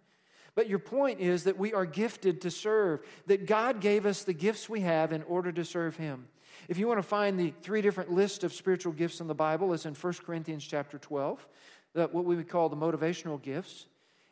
But 0.57 0.69
your 0.69 0.79
point 0.79 1.21
is 1.21 1.45
that 1.45 1.59
we 1.59 1.73
are 1.73 1.87
gifted 1.87 2.41
to 2.43 2.51
serve, 2.51 3.01
that 3.27 3.47
God 3.47 3.81
gave 3.81 4.07
us 4.07 4.23
the 4.23 4.33
gifts 4.33 4.69
we 4.69 4.81
have 4.81 5.13
in 5.13 5.23
order 5.25 5.53
to 5.53 5.65
serve 5.65 5.97
Him. 5.97 6.27
If 6.69 6.79
you 6.79 6.87
want 6.87 6.99
to 6.99 7.03
find 7.03 7.39
the 7.39 7.53
three 7.63 7.83
different 7.83 8.11
lists 8.11 8.45
of 8.45 8.53
spiritual 8.53 8.93
gifts 8.93 9.21
in 9.21 9.27
the 9.27 9.35
Bible, 9.35 9.73
it's 9.73 9.87
in 9.87 9.95
1 9.95 10.13
Corinthians 10.25 10.65
chapter 10.65 10.99
12, 10.99 11.47
what 11.95 12.25
we 12.25 12.37
would 12.37 12.49
call 12.49 12.69
the 12.69 12.77
motivational 12.77 13.41
gifts. 13.41 13.87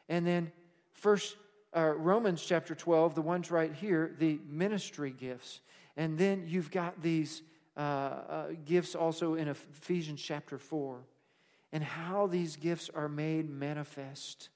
And 0.09 0.27
then 0.27 0.53
First 1.03 1.37
uh, 1.77 1.95
Romans 1.97 2.45
chapter 2.45 2.77
12, 2.77 3.17
the 3.17 3.23
ones 3.23 3.51
right 3.51 3.75
here, 3.75 4.15
the 4.21 4.39
ministry 4.49 5.11
gifts. 5.11 5.61
And 5.97 6.17
then 6.17 6.45
you've 6.47 6.71
got 6.71 7.03
these 7.03 7.43
uh, 7.77 7.81
uh, 7.81 8.47
gifts 8.65 8.95
also 8.95 9.35
in 9.35 9.49
Ephesians 9.49 10.21
chapter 10.21 10.59
4, 10.59 11.01
and 11.73 11.83
how 11.83 12.27
these 12.27 12.57
gifts 12.57 12.91
are 12.95 13.09
made 13.09 13.49
manifest 13.49 14.51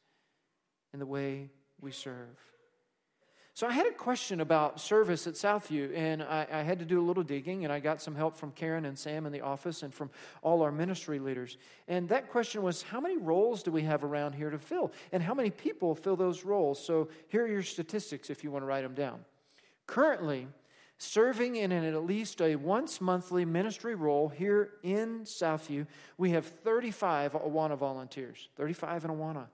in 0.92 0.98
the 0.98 1.06
way 1.06 1.50
we 1.80 1.92
serve. 1.92 2.36
So 3.56 3.66
I 3.66 3.72
had 3.72 3.86
a 3.86 3.92
question 3.92 4.42
about 4.42 4.82
service 4.82 5.26
at 5.26 5.32
Southview, 5.32 5.96
and 5.96 6.22
I, 6.22 6.46
I, 6.52 6.62
had 6.62 6.78
to 6.80 6.84
do 6.84 7.00
a 7.00 7.06
little 7.06 7.22
digging, 7.22 7.64
and 7.64 7.72
I 7.72 7.80
got 7.80 8.02
some 8.02 8.14
help 8.14 8.36
from 8.36 8.52
Karen 8.52 8.84
and 8.84 8.98
Sam 8.98 9.24
in 9.24 9.32
the 9.32 9.40
office 9.40 9.82
and 9.82 9.94
from 9.94 10.10
all 10.42 10.60
our 10.60 10.70
ministry 10.70 11.18
leaders. 11.18 11.56
And 11.88 12.06
that 12.10 12.30
question 12.30 12.62
was, 12.62 12.82
how 12.82 13.00
many 13.00 13.16
roles 13.16 13.62
do 13.62 13.72
we 13.72 13.80
have 13.80 14.04
around 14.04 14.34
here 14.34 14.50
to 14.50 14.58
fill? 14.58 14.92
And 15.10 15.22
how 15.22 15.32
many 15.32 15.48
people 15.48 15.94
fill 15.94 16.16
those 16.16 16.44
roles? 16.44 16.78
So 16.84 17.08
here 17.28 17.44
are 17.44 17.48
your 17.48 17.62
statistics 17.62 18.28
if 18.28 18.44
you 18.44 18.50
want 18.50 18.62
to 18.62 18.66
write 18.66 18.82
them 18.82 18.94
down. 18.94 19.24
Currently, 19.86 20.48
serving 20.98 21.56
in 21.56 21.72
at 21.72 22.04
least 22.04 22.40
a 22.40 22.56
once 22.56 23.00
monthly 23.00 23.44
ministry 23.44 23.94
role 23.94 24.28
here 24.28 24.70
in 24.82 25.20
Southview. 25.20 25.86
We 26.16 26.30
have 26.30 26.46
35 26.46 27.32
Awana 27.32 27.76
volunteers, 27.76 28.48
35 28.56 29.04
in 29.04 29.10
Awana. 29.10 29.46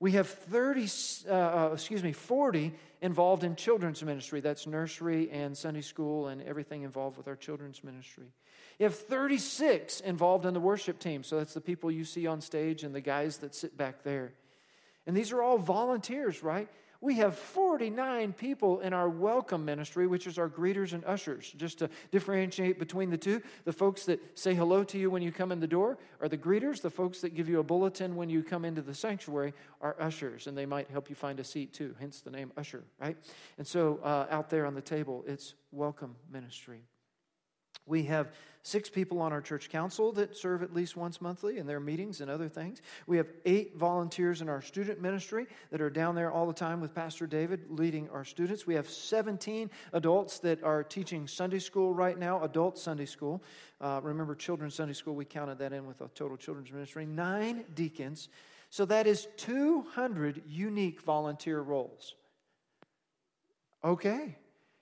We 0.00 0.12
have 0.12 0.28
30, 0.28 0.88
uh, 1.28 1.32
uh, 1.32 1.70
excuse 1.72 2.04
me, 2.04 2.12
40 2.12 2.72
involved 3.02 3.42
in 3.42 3.56
children's 3.56 4.02
ministry. 4.02 4.40
That's 4.40 4.66
nursery 4.66 5.28
and 5.30 5.56
Sunday 5.56 5.80
school 5.80 6.28
and 6.28 6.40
everything 6.42 6.82
involved 6.82 7.16
with 7.16 7.26
our 7.26 7.34
children's 7.34 7.82
ministry. 7.82 8.32
You 8.78 8.84
have 8.84 8.94
36 8.94 10.00
involved 10.00 10.46
in 10.46 10.54
the 10.54 10.60
worship 10.60 11.00
team. 11.00 11.24
So 11.24 11.38
that's 11.38 11.54
the 11.54 11.60
people 11.60 11.90
you 11.90 12.04
see 12.04 12.28
on 12.28 12.40
stage 12.40 12.84
and 12.84 12.94
the 12.94 13.00
guys 13.00 13.38
that 13.38 13.56
sit 13.56 13.76
back 13.76 14.04
there. 14.04 14.34
And 15.08 15.16
these 15.16 15.32
are 15.32 15.42
all 15.42 15.56
volunteers, 15.56 16.42
right? 16.42 16.68
We 17.00 17.14
have 17.14 17.34
49 17.34 18.34
people 18.34 18.80
in 18.80 18.92
our 18.92 19.08
welcome 19.08 19.64
ministry, 19.64 20.06
which 20.06 20.26
is 20.26 20.36
our 20.36 20.50
greeters 20.50 20.92
and 20.92 21.02
ushers. 21.06 21.50
Just 21.56 21.78
to 21.78 21.88
differentiate 22.10 22.78
between 22.78 23.08
the 23.08 23.16
two, 23.16 23.40
the 23.64 23.72
folks 23.72 24.04
that 24.04 24.20
say 24.38 24.54
hello 24.54 24.84
to 24.84 24.98
you 24.98 25.10
when 25.10 25.22
you 25.22 25.32
come 25.32 25.50
in 25.50 25.60
the 25.60 25.66
door 25.66 25.96
are 26.20 26.28
the 26.28 26.36
greeters. 26.36 26.82
The 26.82 26.90
folks 26.90 27.22
that 27.22 27.34
give 27.34 27.48
you 27.48 27.58
a 27.58 27.62
bulletin 27.62 28.16
when 28.16 28.28
you 28.28 28.42
come 28.42 28.66
into 28.66 28.82
the 28.82 28.92
sanctuary 28.92 29.54
are 29.80 29.96
ushers, 29.98 30.46
and 30.46 30.58
they 30.58 30.66
might 30.66 30.90
help 30.90 31.08
you 31.08 31.16
find 31.16 31.40
a 31.40 31.44
seat 31.44 31.72
too, 31.72 31.94
hence 31.98 32.20
the 32.20 32.30
name 32.30 32.52
usher, 32.58 32.84
right? 33.00 33.16
And 33.56 33.66
so 33.66 34.00
uh, 34.04 34.26
out 34.28 34.50
there 34.50 34.66
on 34.66 34.74
the 34.74 34.82
table, 34.82 35.24
it's 35.26 35.54
welcome 35.72 36.16
ministry. 36.30 36.82
We 37.86 38.02
have 38.04 38.30
six 38.68 38.90
people 38.90 39.20
on 39.20 39.32
our 39.32 39.40
church 39.40 39.70
council 39.70 40.12
that 40.12 40.36
serve 40.36 40.62
at 40.62 40.74
least 40.74 40.96
once 40.96 41.20
monthly 41.20 41.58
in 41.58 41.66
their 41.66 41.80
meetings 41.80 42.20
and 42.20 42.30
other 42.30 42.48
things. 42.48 42.82
We 43.06 43.16
have 43.16 43.28
eight 43.46 43.76
volunteers 43.76 44.42
in 44.42 44.48
our 44.48 44.60
student 44.60 45.00
ministry 45.00 45.46
that 45.70 45.80
are 45.80 45.90
down 45.90 46.14
there 46.14 46.30
all 46.30 46.46
the 46.46 46.52
time 46.52 46.80
with 46.80 46.94
Pastor 46.94 47.26
David 47.26 47.66
leading 47.70 48.08
our 48.10 48.24
students. 48.24 48.66
We 48.66 48.74
have 48.74 48.88
17 48.88 49.70
adults 49.92 50.38
that 50.40 50.62
are 50.62 50.84
teaching 50.84 51.26
Sunday 51.26 51.58
school 51.58 51.94
right 51.94 52.18
now, 52.18 52.44
adult 52.44 52.78
Sunday 52.78 53.06
school. 53.06 53.42
Uh, 53.80 54.00
remember, 54.02 54.34
children's 54.34 54.74
Sunday 54.74 54.94
school, 54.94 55.14
we 55.14 55.24
counted 55.24 55.58
that 55.58 55.72
in 55.72 55.86
with 55.86 56.00
a 56.00 56.08
total 56.08 56.36
children's 56.36 56.70
ministry. 56.70 57.06
Nine 57.06 57.64
deacons. 57.74 58.28
So 58.70 58.84
that 58.84 59.06
is 59.06 59.28
200 59.38 60.42
unique 60.46 61.00
volunteer 61.00 61.60
roles. 61.60 62.14
Okay. 63.82 64.36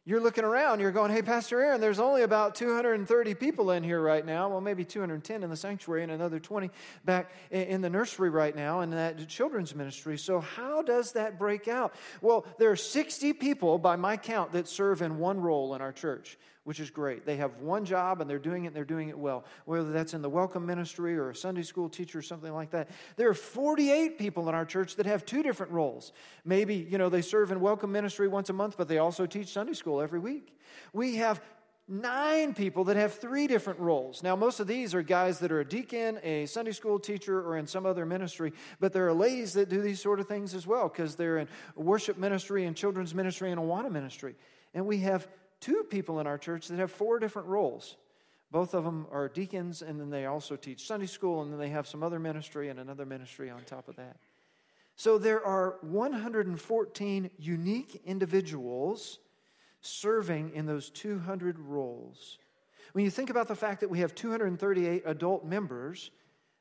You're 0.09 0.21
looking 0.21 0.45
around, 0.45 0.79
you're 0.79 0.93
going, 0.93 1.11
hey, 1.11 1.21
Pastor 1.21 1.61
Aaron, 1.61 1.81
there's 1.81 1.99
only 1.99 2.23
about 2.23 2.55
230 2.55 3.35
people 3.35 3.73
in 3.73 3.83
here 3.83 4.01
right 4.01 4.25
now. 4.25 4.49
Well, 4.49 4.61
maybe 4.61 4.85
210 4.85 5.43
in 5.43 5.51
the 5.51 5.57
sanctuary 5.57 6.05
and 6.05 6.13
another 6.13 6.39
20 6.39 6.71
back 7.05 7.33
in 7.51 7.81
the 7.81 7.91
nursery 7.91 8.31
right 8.31 8.55
now 8.55 8.83
in 8.83 8.91
that 8.93 9.27
children's 9.27 9.75
ministry. 9.75 10.17
So, 10.17 10.39
how 10.39 10.83
does 10.83 11.11
that 11.13 11.41
break 11.41 11.67
out? 11.67 11.93
Well, 12.21 12.47
there 12.57 12.71
are 12.71 12.77
60 12.77 13.33
people, 13.33 13.79
by 13.79 13.97
my 13.97 14.17
count, 14.17 14.53
that 14.53 14.69
serve 14.69 15.03
in 15.03 15.19
one 15.19 15.41
role 15.41 15.75
in 15.75 15.81
our 15.81 15.93
church 15.93 16.39
which 16.67 16.81
is 16.81 16.91
great. 16.91 17.25
They 17.25 17.37
have 17.37 17.61
one 17.61 17.85
job 17.85 18.21
and 18.21 18.29
they're 18.29 18.41
doing 18.41 18.65
it 18.65 18.69
and 18.69 18.77
they're 18.77 18.85
doing 18.85 19.09
it 19.09 19.17
well, 19.17 19.45
whether 19.67 19.93
that's 19.93 20.15
in 20.15 20.21
the 20.21 20.29
welcome 20.29 20.67
ministry 20.67 21.17
or 21.17 21.31
a 21.31 21.35
Sunday 21.35 21.63
school 21.63 21.89
teacher 21.89 22.19
or 22.19 22.23
something 22.23 22.53
like 22.53 22.73
that. 22.73 22.91
There 23.15 23.29
are 23.29 23.35
48 23.35 24.19
people 24.19 24.49
in 24.49 24.55
our 24.57 24.65
church 24.65 24.97
that 24.97 25.07
have 25.07 25.25
two 25.25 25.45
different 25.45 25.71
roles. 25.71 26.11
Maybe, 26.45 26.75
you 26.75 26.99
know, 26.99 27.09
they 27.09 27.23
serve 27.23 27.53
in 27.53 27.61
welcome 27.61 27.93
ministry 27.93 28.27
once 28.27 28.51
a 28.51 28.53
month, 28.53 28.77
but 28.77 28.89
they 28.89 28.99
also 28.99 29.27
teach 29.27 29.47
Sunday 29.47 29.75
school 29.75 30.01
every 30.01 30.19
week. 30.19 30.59
We 30.93 31.15
have 31.17 31.41
nine 31.87 32.53
people 32.53 32.83
that 32.83 32.97
have 32.97 33.15
three 33.15 33.47
different 33.47 33.79
roles. 33.79 34.25
Now, 34.25 34.35
most 34.35 34.59
of 34.59 34.67
these 34.67 34.93
are 34.93 35.03
guys 35.03 35.39
that 35.39 35.53
are 35.53 35.61
a 35.61 35.65
deacon, 35.65 36.19
a 36.25 36.47
Sunday 36.47 36.73
school 36.73 36.99
teacher, 36.99 37.47
or 37.49 37.59
in 37.59 37.69
some 37.69 37.87
other 37.87 38.05
ministry, 38.05 38.53
but 38.81 38.93
there 38.93 39.07
are 39.07 39.15
ladies 39.15 39.53
that 39.53 39.69
do 39.69 39.81
these 39.81 40.01
sort 40.01 40.19
of 40.19 40.27
things 40.27 40.53
as 40.53 40.67
well 40.67 40.89
because 40.89 41.15
they're 41.15 41.39
in 41.39 41.47
worship 41.77 42.19
ministry 42.19 42.65
and 42.65 42.77
children's 42.77 43.15
ministry 43.15 43.53
and 43.53 43.61
Awana 43.61 43.89
ministry. 43.89 44.35
And 44.75 44.85
we 44.85 44.99
have 44.99 45.29
two 45.61 45.85
people 45.89 46.21
in 46.21 46.27
our 46.27 46.39
church 46.39 46.69
that 46.69 46.79
have 46.79 46.91
four 46.91 47.19
different 47.19 47.49
roles. 47.49 47.97
Both 48.51 48.75
of 48.75 48.85
them 48.85 49.07
are 49.11 49.29
deacons, 49.29 49.83
and 49.83 50.01
then 50.01 50.11
they 50.11 50.27
also 50.27 50.57
teach 50.57 50.87
Sunday 50.87 51.07
school, 51.07 51.43
and 51.43 51.53
then 51.53 51.59
they 51.59 51.71
have 51.71 51.87
some 51.87 52.03
other 52.03 52.19
ministry 52.19 52.69
and 52.69 52.79
another 52.79 53.05
ministry 53.05 53.51
on 53.51 53.63
top 53.65 53.89
of 53.89 53.97
that. 53.97 54.17
So 54.95 55.19
there 55.19 55.45
are 55.45 55.77
114 55.83 57.31
unique 57.39 58.03
individuals 58.07 59.19
serving 59.81 60.53
in 60.55 60.67
those 60.67 60.91
200 60.91 61.59
roles. 61.59 62.39
When 62.93 63.05
you 63.05 63.11
think 63.11 63.29
about 63.29 63.49
the 63.49 63.55
fact 63.55 63.81
that 63.81 63.91
we 63.91 64.01
have 64.01 64.15
238 64.15 65.03
adult 65.05 65.45
members, 65.45 66.11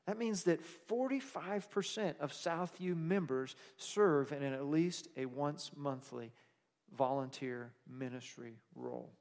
that 0.05 0.17
means 0.17 0.43
that 0.43 0.59
45% 0.89 2.19
of 2.19 2.31
Southview 2.31 2.95
members 2.95 3.55
serve 3.77 4.31
in 4.31 4.43
at 4.43 4.65
least 4.65 5.07
a 5.15 5.25
once 5.25 5.71
monthly 5.75 6.31
volunteer 6.97 7.71
ministry 7.87 8.53
role. 8.75 9.11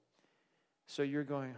So 0.86 1.02
you're 1.02 1.24
going, 1.24 1.54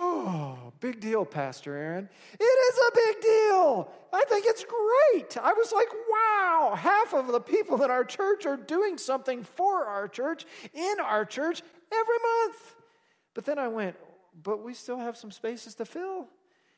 Oh, 0.00 0.72
big 0.78 1.00
deal, 1.00 1.24
Pastor 1.24 1.76
Aaron. 1.76 2.08
It 2.38 2.44
is 2.44 2.78
a 2.78 2.90
big 2.94 3.20
deal. 3.20 3.90
I 4.12 4.24
think 4.28 4.44
it's 4.46 4.64
great. 4.64 5.36
I 5.36 5.52
was 5.52 5.72
like, 5.72 5.88
wow, 6.08 6.74
half 6.76 7.12
of 7.14 7.26
the 7.26 7.40
people 7.40 7.82
in 7.82 7.90
our 7.90 8.04
church 8.04 8.46
are 8.46 8.56
doing 8.56 8.96
something 8.96 9.42
for 9.42 9.86
our 9.86 10.06
church, 10.06 10.46
in 10.72 11.00
our 11.00 11.24
church, 11.24 11.62
every 11.92 12.16
month. 12.18 12.76
But 13.34 13.44
then 13.44 13.58
I 13.58 13.66
went, 13.66 13.96
but 14.40 14.62
we 14.62 14.72
still 14.72 14.98
have 14.98 15.16
some 15.16 15.32
spaces 15.32 15.74
to 15.76 15.84
fill. 15.84 16.28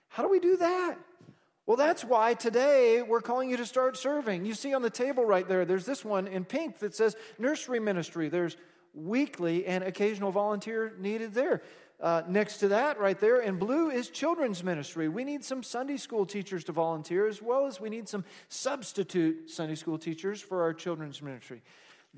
How 0.08 0.22
do 0.22 0.30
we 0.30 0.40
do 0.40 0.56
that? 0.56 0.96
Well, 1.70 1.76
that's 1.76 2.04
why 2.04 2.34
today 2.34 3.00
we're 3.00 3.20
calling 3.20 3.48
you 3.48 3.56
to 3.58 3.64
start 3.64 3.96
serving. 3.96 4.44
You 4.44 4.54
see 4.54 4.74
on 4.74 4.82
the 4.82 4.90
table 4.90 5.24
right 5.24 5.46
there, 5.46 5.64
there's 5.64 5.86
this 5.86 6.04
one 6.04 6.26
in 6.26 6.44
pink 6.44 6.80
that 6.80 6.96
says 6.96 7.14
nursery 7.38 7.78
ministry. 7.78 8.28
There's 8.28 8.56
weekly 8.92 9.66
and 9.66 9.84
occasional 9.84 10.32
volunteer 10.32 10.94
needed 10.98 11.32
there. 11.32 11.62
Uh, 12.00 12.22
next 12.26 12.56
to 12.56 12.68
that, 12.70 12.98
right 12.98 13.20
there 13.20 13.40
in 13.40 13.56
blue, 13.56 13.88
is 13.88 14.10
children's 14.10 14.64
ministry. 14.64 15.08
We 15.08 15.22
need 15.22 15.44
some 15.44 15.62
Sunday 15.62 15.96
school 15.96 16.26
teachers 16.26 16.64
to 16.64 16.72
volunteer, 16.72 17.28
as 17.28 17.40
well 17.40 17.68
as 17.68 17.80
we 17.80 17.88
need 17.88 18.08
some 18.08 18.24
substitute 18.48 19.48
Sunday 19.48 19.76
school 19.76 19.96
teachers 19.96 20.40
for 20.40 20.62
our 20.62 20.74
children's 20.74 21.22
ministry. 21.22 21.62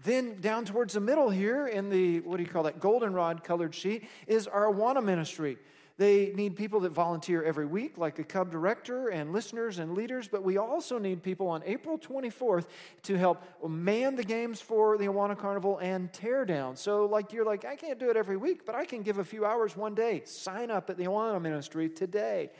Then 0.03 0.41
down 0.41 0.65
towards 0.65 0.95
the 0.95 1.01
middle 1.01 1.29
here 1.29 1.67
in 1.67 1.91
the, 1.91 2.21
what 2.21 2.39
do 2.39 2.43
you 2.43 2.49
call 2.49 2.63
that, 2.63 2.81
goldenrod 2.81 3.45
colored 3.45 3.75
sheet, 3.75 4.09
is 4.27 4.47
our 4.47 4.73
Awana 4.73 5.05
ministry. 5.05 5.59
They 6.03 6.33
need 6.35 6.57
people 6.57 6.81
that 6.81 6.91
volunteer 6.91 7.45
every 7.45 7.65
week, 7.65 7.97
like 7.97 8.19
a 8.19 8.25
Cub 8.25 8.51
director 8.51 9.11
and 9.11 9.33
listeners 9.33 9.79
and 9.79 9.95
leaders, 9.95 10.27
but 10.27 10.43
we 10.43 10.59
also 10.59 10.99
need 10.99 11.23
people 11.23 11.47
on 11.47 11.63
April 11.65 11.97
24th 11.97 12.67
to 13.05 13.17
help 13.17 13.41
man 13.65 14.17
the 14.17 14.25
games 14.25 14.61
for 14.61 14.99
the 14.99 15.05
Awana 15.05 15.39
Carnival 15.39 15.79
and 15.79 16.13
tear 16.13 16.45
down. 16.45 16.75
So, 16.75 17.07
like, 17.07 17.33
you're 17.33 17.45
like, 17.45 17.65
I 17.65 17.77
can't 17.77 18.01
do 18.01 18.11
it 18.11 18.17
every 18.17 18.37
week, 18.37 18.67
but 18.67 18.75
I 18.75 18.85
can 18.85 19.03
give 19.03 19.19
a 19.19 19.25
few 19.25 19.45
hours 19.45 19.77
one 19.77 19.95
day. 19.95 20.23
Sign 20.25 20.73
up 20.73 20.91
at 20.91 20.97
the 20.97 21.05
Awana 21.05 21.41
Ministry 21.41 21.89
today. 21.89 22.51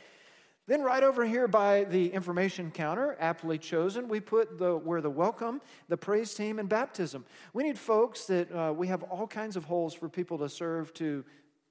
Then, 0.65 0.81
right 0.81 1.03
over 1.03 1.25
here 1.25 1.49
by 1.49 1.83
the 1.83 2.13
information 2.13 2.71
counter, 2.71 3.17
aptly 3.19 3.57
chosen, 3.57 4.07
we 4.07 4.21
put 4.21 4.57
the 4.57 4.77
where 4.77 5.01
the 5.01 5.09
welcome, 5.09 5.59
the 5.89 5.97
praise 5.97 6.33
team, 6.33 6.59
and 6.59 6.69
baptism. 6.69 7.25
We 7.51 7.63
need 7.63 7.77
folks 7.77 8.23
that 8.27 8.49
uh, 8.53 8.71
we 8.71 8.87
have 8.87 9.03
all 9.03 9.27
kinds 9.27 9.57
of 9.57 9.65
holes 9.65 9.93
for 9.93 10.07
people 10.07 10.37
to 10.37 10.47
serve 10.47 10.93
to 10.93 11.25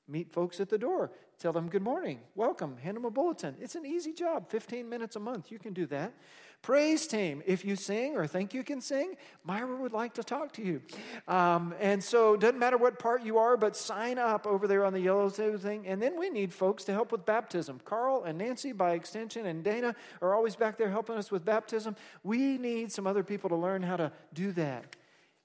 meet 0.08 0.30
folks 0.30 0.60
at 0.60 0.68
the 0.68 0.78
door, 0.78 1.10
Tell 1.38 1.52
them 1.52 1.68
good 1.68 1.82
morning, 1.82 2.20
welcome, 2.34 2.76
hand 2.76 2.96
them 2.96 3.04
a 3.04 3.10
bulletin. 3.10 3.56
It's 3.60 3.74
an 3.74 3.84
easy 3.84 4.12
job, 4.12 4.48
15 4.48 4.88
minutes 4.88 5.16
a 5.16 5.20
month. 5.20 5.50
You 5.50 5.58
can 5.58 5.72
do 5.72 5.86
that. 5.86 6.12
Praise 6.62 7.08
team, 7.08 7.42
if 7.44 7.64
you 7.64 7.74
sing 7.74 8.16
or 8.16 8.24
think 8.28 8.54
you 8.54 8.62
can 8.62 8.80
sing, 8.80 9.16
Myra 9.42 9.74
would 9.74 9.92
like 9.92 10.14
to 10.14 10.22
talk 10.22 10.52
to 10.52 10.62
you. 10.62 10.80
Um, 11.26 11.74
and 11.80 12.02
so, 12.02 12.34
it 12.34 12.40
doesn't 12.40 12.60
matter 12.60 12.78
what 12.78 13.00
part 13.00 13.24
you 13.24 13.36
are, 13.38 13.56
but 13.56 13.74
sign 13.74 14.16
up 14.16 14.46
over 14.46 14.68
there 14.68 14.84
on 14.84 14.92
the 14.92 15.00
yellow 15.00 15.28
thing. 15.28 15.88
And 15.88 16.00
then 16.00 16.16
we 16.16 16.30
need 16.30 16.52
folks 16.52 16.84
to 16.84 16.92
help 16.92 17.10
with 17.10 17.26
baptism. 17.26 17.80
Carl 17.84 18.22
and 18.22 18.38
Nancy, 18.38 18.70
by 18.70 18.92
extension, 18.92 19.46
and 19.46 19.64
Dana 19.64 19.96
are 20.20 20.34
always 20.34 20.54
back 20.54 20.78
there 20.78 20.88
helping 20.88 21.16
us 21.16 21.32
with 21.32 21.44
baptism. 21.44 21.96
We 22.22 22.58
need 22.58 22.92
some 22.92 23.08
other 23.08 23.24
people 23.24 23.48
to 23.50 23.56
learn 23.56 23.82
how 23.82 23.96
to 23.96 24.12
do 24.32 24.52
that. 24.52 24.94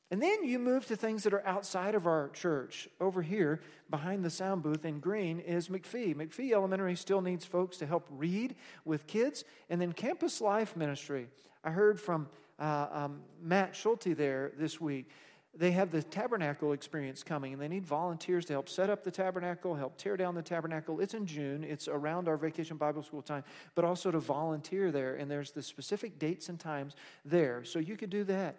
And 0.09 0.21
then 0.21 0.45
you 0.45 0.57
move 0.57 0.85
to 0.85 0.95
things 0.95 1.23
that 1.23 1.33
are 1.33 1.45
outside 1.45 1.93
of 1.93 2.07
our 2.07 2.29
church. 2.29 2.87
Over 3.01 3.21
here, 3.21 3.59
behind 3.89 4.23
the 4.23 4.29
sound 4.29 4.63
booth 4.63 4.85
in 4.85 4.99
green, 4.99 5.39
is 5.39 5.67
McPhee. 5.67 6.15
McPhee 6.15 6.53
Elementary 6.53 6.95
still 6.95 7.21
needs 7.21 7.43
folks 7.43 7.77
to 7.77 7.85
help 7.85 8.07
read 8.09 8.55
with 8.85 9.05
kids. 9.05 9.43
And 9.69 9.81
then 9.81 9.91
Campus 9.91 10.39
Life 10.39 10.77
Ministry. 10.77 11.27
I 11.61 11.71
heard 11.71 11.99
from 11.99 12.29
uh, 12.57 12.87
um, 12.91 13.19
Matt 13.41 13.75
Schulte 13.75 14.15
there 14.15 14.53
this 14.57 14.79
week. 14.79 15.09
They 15.53 15.71
have 15.71 15.91
the 15.91 16.03
tabernacle 16.03 16.71
experience 16.71 17.23
coming, 17.23 17.51
and 17.51 17.61
they 17.61 17.67
need 17.67 17.83
volunteers 17.83 18.45
to 18.45 18.53
help 18.53 18.69
set 18.69 18.91
up 18.91 19.03
the 19.03 19.09
tabernacle, 19.09 19.73
help 19.73 19.97
tear 19.97 20.15
down 20.15 20.35
the 20.35 20.41
tabernacle. 20.41 20.99
It's 20.99 21.15
in 21.15 21.25
June, 21.25 21.63
it's 21.63 21.87
around 21.87 22.27
our 22.27 22.37
vacation 22.37 22.77
Bible 22.77 23.01
school 23.01 23.23
time, 23.23 23.43
but 23.73 23.83
also 23.83 24.11
to 24.11 24.19
volunteer 24.19 24.91
there. 24.91 25.15
And 25.15 25.29
there's 25.29 25.51
the 25.51 25.63
specific 25.63 26.19
dates 26.19 26.49
and 26.49 26.59
times 26.59 26.95
there. 27.25 27.63
So 27.63 27.79
you 27.79 27.97
could 27.97 28.11
do 28.11 28.23
that. 28.25 28.57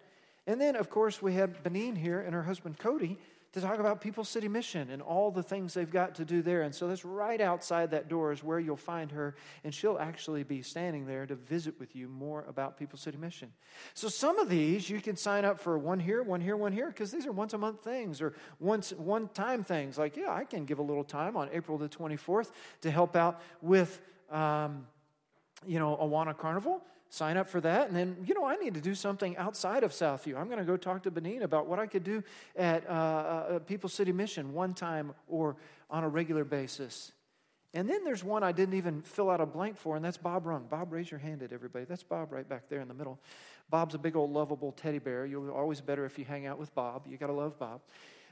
And 0.48 0.58
then, 0.58 0.76
of 0.76 0.88
course, 0.88 1.20
we 1.20 1.34
have 1.34 1.62
Benin 1.62 1.94
here 1.94 2.20
and 2.20 2.34
her 2.34 2.42
husband 2.42 2.78
Cody 2.78 3.18
to 3.52 3.60
talk 3.60 3.78
about 3.80 4.00
People's 4.00 4.30
City 4.30 4.48
Mission 4.48 4.88
and 4.90 5.02
all 5.02 5.30
the 5.30 5.42
things 5.42 5.74
they've 5.74 5.90
got 5.90 6.14
to 6.14 6.24
do 6.24 6.40
there. 6.40 6.62
And 6.62 6.74
so 6.74 6.88
that's 6.88 7.04
right 7.04 7.38
outside 7.38 7.90
that 7.90 8.08
door 8.08 8.32
is 8.32 8.42
where 8.42 8.58
you'll 8.58 8.76
find 8.76 9.10
her, 9.12 9.36
and 9.62 9.74
she'll 9.74 9.98
actually 9.98 10.44
be 10.44 10.62
standing 10.62 11.06
there 11.06 11.26
to 11.26 11.34
visit 11.34 11.78
with 11.78 11.94
you 11.94 12.08
more 12.08 12.46
about 12.48 12.78
People's 12.78 13.02
City 13.02 13.18
Mission. 13.18 13.52
So 13.92 14.08
some 14.08 14.38
of 14.38 14.48
these 14.48 14.88
you 14.88 15.02
can 15.02 15.16
sign 15.16 15.44
up 15.44 15.60
for 15.60 15.76
one 15.76 16.00
here, 16.00 16.22
one 16.22 16.40
here, 16.40 16.56
one 16.56 16.72
here, 16.72 16.86
because 16.86 17.10
these 17.10 17.26
are 17.26 17.32
once 17.32 17.52
a 17.52 17.58
month 17.58 17.84
things 17.84 18.22
or 18.22 18.32
once 18.58 18.92
one 18.92 19.28
time 19.28 19.62
things. 19.62 19.98
Like, 19.98 20.16
yeah, 20.16 20.32
I 20.32 20.44
can 20.44 20.64
give 20.64 20.78
a 20.78 20.82
little 20.82 21.04
time 21.04 21.36
on 21.36 21.50
April 21.52 21.76
the 21.76 21.90
24th 21.90 22.52
to 22.80 22.90
help 22.90 23.16
out 23.16 23.42
with, 23.60 24.00
um, 24.30 24.86
you 25.66 25.78
know, 25.78 25.94
Awana 26.00 26.34
Carnival 26.34 26.82
sign 27.10 27.36
up 27.36 27.48
for 27.48 27.60
that. 27.60 27.88
And 27.88 27.96
then, 27.96 28.16
you 28.26 28.34
know, 28.34 28.44
I 28.44 28.56
need 28.56 28.74
to 28.74 28.80
do 28.80 28.94
something 28.94 29.36
outside 29.36 29.82
of 29.82 29.92
Southview. 29.92 30.36
I'm 30.36 30.46
going 30.46 30.58
to 30.58 30.64
go 30.64 30.76
talk 30.76 31.02
to 31.04 31.10
Benin 31.10 31.42
about 31.42 31.66
what 31.66 31.78
I 31.78 31.86
could 31.86 32.04
do 32.04 32.22
at 32.56 32.88
uh, 32.88 32.92
uh, 32.92 33.58
People 33.60 33.88
City 33.88 34.12
Mission 34.12 34.52
one 34.52 34.74
time 34.74 35.14
or 35.26 35.56
on 35.90 36.04
a 36.04 36.08
regular 36.08 36.44
basis. 36.44 37.12
And 37.74 37.88
then 37.88 38.04
there's 38.04 38.24
one 38.24 38.42
I 38.42 38.52
didn't 38.52 38.74
even 38.74 39.02
fill 39.02 39.30
out 39.30 39.40
a 39.40 39.46
blank 39.46 39.76
for, 39.76 39.94
and 39.94 40.04
that's 40.04 40.16
Bob 40.16 40.46
Rung. 40.46 40.66
Bob, 40.70 40.92
raise 40.92 41.10
your 41.10 41.20
hand 41.20 41.42
at 41.42 41.52
everybody. 41.52 41.84
That's 41.84 42.02
Bob 42.02 42.32
right 42.32 42.48
back 42.48 42.68
there 42.68 42.80
in 42.80 42.88
the 42.88 42.94
middle. 42.94 43.20
Bob's 43.68 43.94
a 43.94 43.98
big 43.98 44.16
old 44.16 44.32
lovable 44.32 44.72
teddy 44.72 44.98
bear. 44.98 45.26
You're 45.26 45.52
always 45.52 45.80
better 45.82 46.06
if 46.06 46.18
you 46.18 46.24
hang 46.24 46.46
out 46.46 46.58
with 46.58 46.74
Bob. 46.74 47.06
You 47.06 47.18
got 47.18 47.26
to 47.26 47.34
love 47.34 47.58
Bob. 47.58 47.82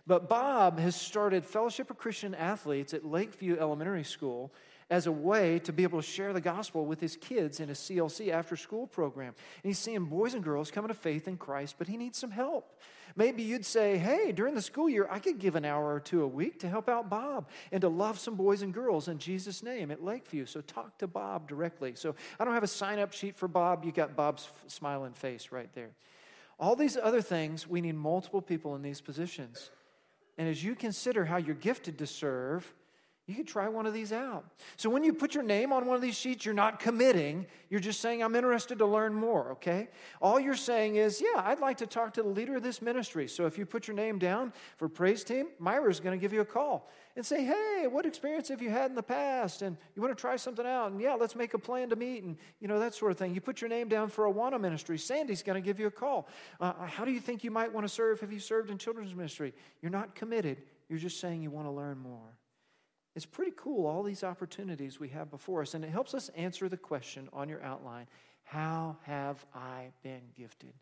But 0.06 0.28
Bob 0.28 0.78
has 0.78 0.96
started 0.96 1.44
Fellowship 1.44 1.90
of 1.90 1.98
Christian 1.98 2.34
Athletes 2.34 2.94
at 2.94 3.04
Lakeview 3.04 3.58
Elementary 3.58 4.04
School 4.04 4.52
as 4.88 5.06
a 5.06 5.12
way 5.12 5.58
to 5.60 5.72
be 5.72 5.82
able 5.82 6.00
to 6.00 6.06
share 6.06 6.32
the 6.32 6.40
gospel 6.40 6.86
with 6.86 7.00
his 7.00 7.16
kids 7.16 7.58
in 7.58 7.70
a 7.70 7.72
CLC 7.72 8.30
after 8.30 8.54
school 8.56 8.86
program. 8.86 9.34
And 9.62 9.70
he's 9.70 9.78
seeing 9.78 10.04
boys 10.04 10.34
and 10.34 10.44
girls 10.44 10.70
coming 10.70 10.88
to 10.88 10.94
faith 10.94 11.26
in 11.26 11.36
Christ, 11.36 11.74
but 11.78 11.88
he 11.88 11.96
needs 11.96 12.18
some 12.18 12.30
help. 12.30 12.80
Maybe 13.16 13.42
you'd 13.42 13.64
say, 13.64 13.98
hey, 13.98 14.30
during 14.30 14.54
the 14.54 14.62
school 14.62 14.88
year, 14.88 15.08
I 15.10 15.18
could 15.18 15.38
give 15.38 15.56
an 15.56 15.64
hour 15.64 15.92
or 15.92 16.00
two 16.00 16.22
a 16.22 16.28
week 16.28 16.60
to 16.60 16.68
help 16.68 16.88
out 16.88 17.08
Bob 17.08 17.48
and 17.72 17.80
to 17.80 17.88
love 17.88 18.18
some 18.18 18.36
boys 18.36 18.62
and 18.62 18.72
girls 18.72 19.08
in 19.08 19.18
Jesus' 19.18 19.62
name 19.62 19.90
at 19.90 20.04
Lakeview. 20.04 20.46
So 20.46 20.60
talk 20.60 20.98
to 20.98 21.06
Bob 21.06 21.48
directly. 21.48 21.94
So 21.96 22.14
I 22.38 22.44
don't 22.44 22.54
have 22.54 22.62
a 22.62 22.68
sign 22.68 22.98
up 22.98 23.12
sheet 23.12 23.34
for 23.34 23.48
Bob. 23.48 23.84
You 23.84 23.90
got 23.90 24.14
Bob's 24.14 24.48
smiling 24.68 25.14
face 25.14 25.50
right 25.50 25.72
there. 25.74 25.90
All 26.60 26.76
these 26.76 26.96
other 26.96 27.20
things, 27.20 27.66
we 27.66 27.80
need 27.80 27.96
multiple 27.96 28.40
people 28.40 28.76
in 28.76 28.82
these 28.82 29.00
positions. 29.00 29.70
And 30.38 30.48
as 30.48 30.62
you 30.62 30.74
consider 30.74 31.24
how 31.24 31.38
you're 31.38 31.54
gifted 31.54 31.98
to 31.98 32.06
serve, 32.06 32.72
you 33.26 33.34
could 33.34 33.48
try 33.48 33.68
one 33.68 33.86
of 33.86 33.92
these 33.92 34.12
out. 34.12 34.44
So 34.76 34.88
when 34.88 35.02
you 35.02 35.12
put 35.12 35.34
your 35.34 35.42
name 35.42 35.72
on 35.72 35.84
one 35.86 35.96
of 35.96 36.02
these 36.02 36.14
sheets, 36.14 36.44
you're 36.44 36.54
not 36.54 36.78
committing. 36.78 37.46
You're 37.70 37.80
just 37.80 38.00
saying, 38.00 38.22
I'm 38.22 38.36
interested 38.36 38.78
to 38.78 38.86
learn 38.86 39.14
more, 39.14 39.50
okay? 39.52 39.88
All 40.22 40.38
you're 40.38 40.54
saying 40.54 40.94
is, 40.94 41.20
yeah, 41.20 41.42
I'd 41.44 41.58
like 41.58 41.78
to 41.78 41.88
talk 41.88 42.14
to 42.14 42.22
the 42.22 42.28
leader 42.28 42.54
of 42.54 42.62
this 42.62 42.80
ministry. 42.80 43.26
So 43.26 43.46
if 43.46 43.58
you 43.58 43.66
put 43.66 43.88
your 43.88 43.96
name 43.96 44.20
down 44.20 44.52
for 44.76 44.88
praise 44.88 45.24
team, 45.24 45.48
Myra's 45.58 45.98
going 45.98 46.16
to 46.16 46.20
give 46.20 46.32
you 46.32 46.40
a 46.40 46.44
call 46.44 46.88
and 47.16 47.26
say, 47.26 47.44
hey, 47.44 47.88
what 47.90 48.06
experience 48.06 48.46
have 48.46 48.62
you 48.62 48.70
had 48.70 48.90
in 48.90 48.94
the 48.94 49.02
past? 49.02 49.62
And 49.62 49.76
you 49.96 50.02
want 50.02 50.16
to 50.16 50.20
try 50.20 50.36
something 50.36 50.64
out? 50.64 50.92
And 50.92 51.00
yeah, 51.00 51.14
let's 51.14 51.34
make 51.34 51.52
a 51.54 51.58
plan 51.58 51.90
to 51.90 51.96
meet 51.96 52.22
and, 52.22 52.36
you 52.60 52.68
know, 52.68 52.78
that 52.78 52.94
sort 52.94 53.10
of 53.10 53.18
thing. 53.18 53.34
You 53.34 53.40
put 53.40 53.60
your 53.60 53.70
name 53.70 53.88
down 53.88 54.08
for 54.08 54.32
Awana 54.32 54.60
ministry. 54.60 54.98
Sandy's 54.98 55.42
going 55.42 55.60
to 55.60 55.66
give 55.66 55.80
you 55.80 55.88
a 55.88 55.90
call. 55.90 56.28
Uh, 56.60 56.74
how 56.86 57.04
do 57.04 57.10
you 57.10 57.20
think 57.20 57.42
you 57.42 57.50
might 57.50 57.72
want 57.72 57.84
to 57.84 57.92
serve? 57.92 58.20
Have 58.20 58.32
you 58.32 58.38
served 58.38 58.70
in 58.70 58.78
children's 58.78 59.16
ministry? 59.16 59.52
You're 59.82 59.90
not 59.90 60.14
committed. 60.14 60.62
You're 60.88 61.00
just 61.00 61.18
saying 61.18 61.42
you 61.42 61.50
want 61.50 61.66
to 61.66 61.72
learn 61.72 61.98
more. 61.98 62.36
It's 63.16 63.24
pretty 63.24 63.54
cool, 63.56 63.86
all 63.86 64.02
these 64.02 64.22
opportunities 64.22 65.00
we 65.00 65.08
have 65.08 65.30
before 65.30 65.62
us, 65.62 65.72
and 65.72 65.82
it 65.82 65.88
helps 65.88 66.12
us 66.12 66.28
answer 66.36 66.68
the 66.68 66.76
question 66.76 67.30
on 67.32 67.48
your 67.48 67.62
outline 67.62 68.06
How 68.44 68.98
have 69.04 69.44
I 69.54 69.86
been 70.02 70.20
gifted? 70.36 70.74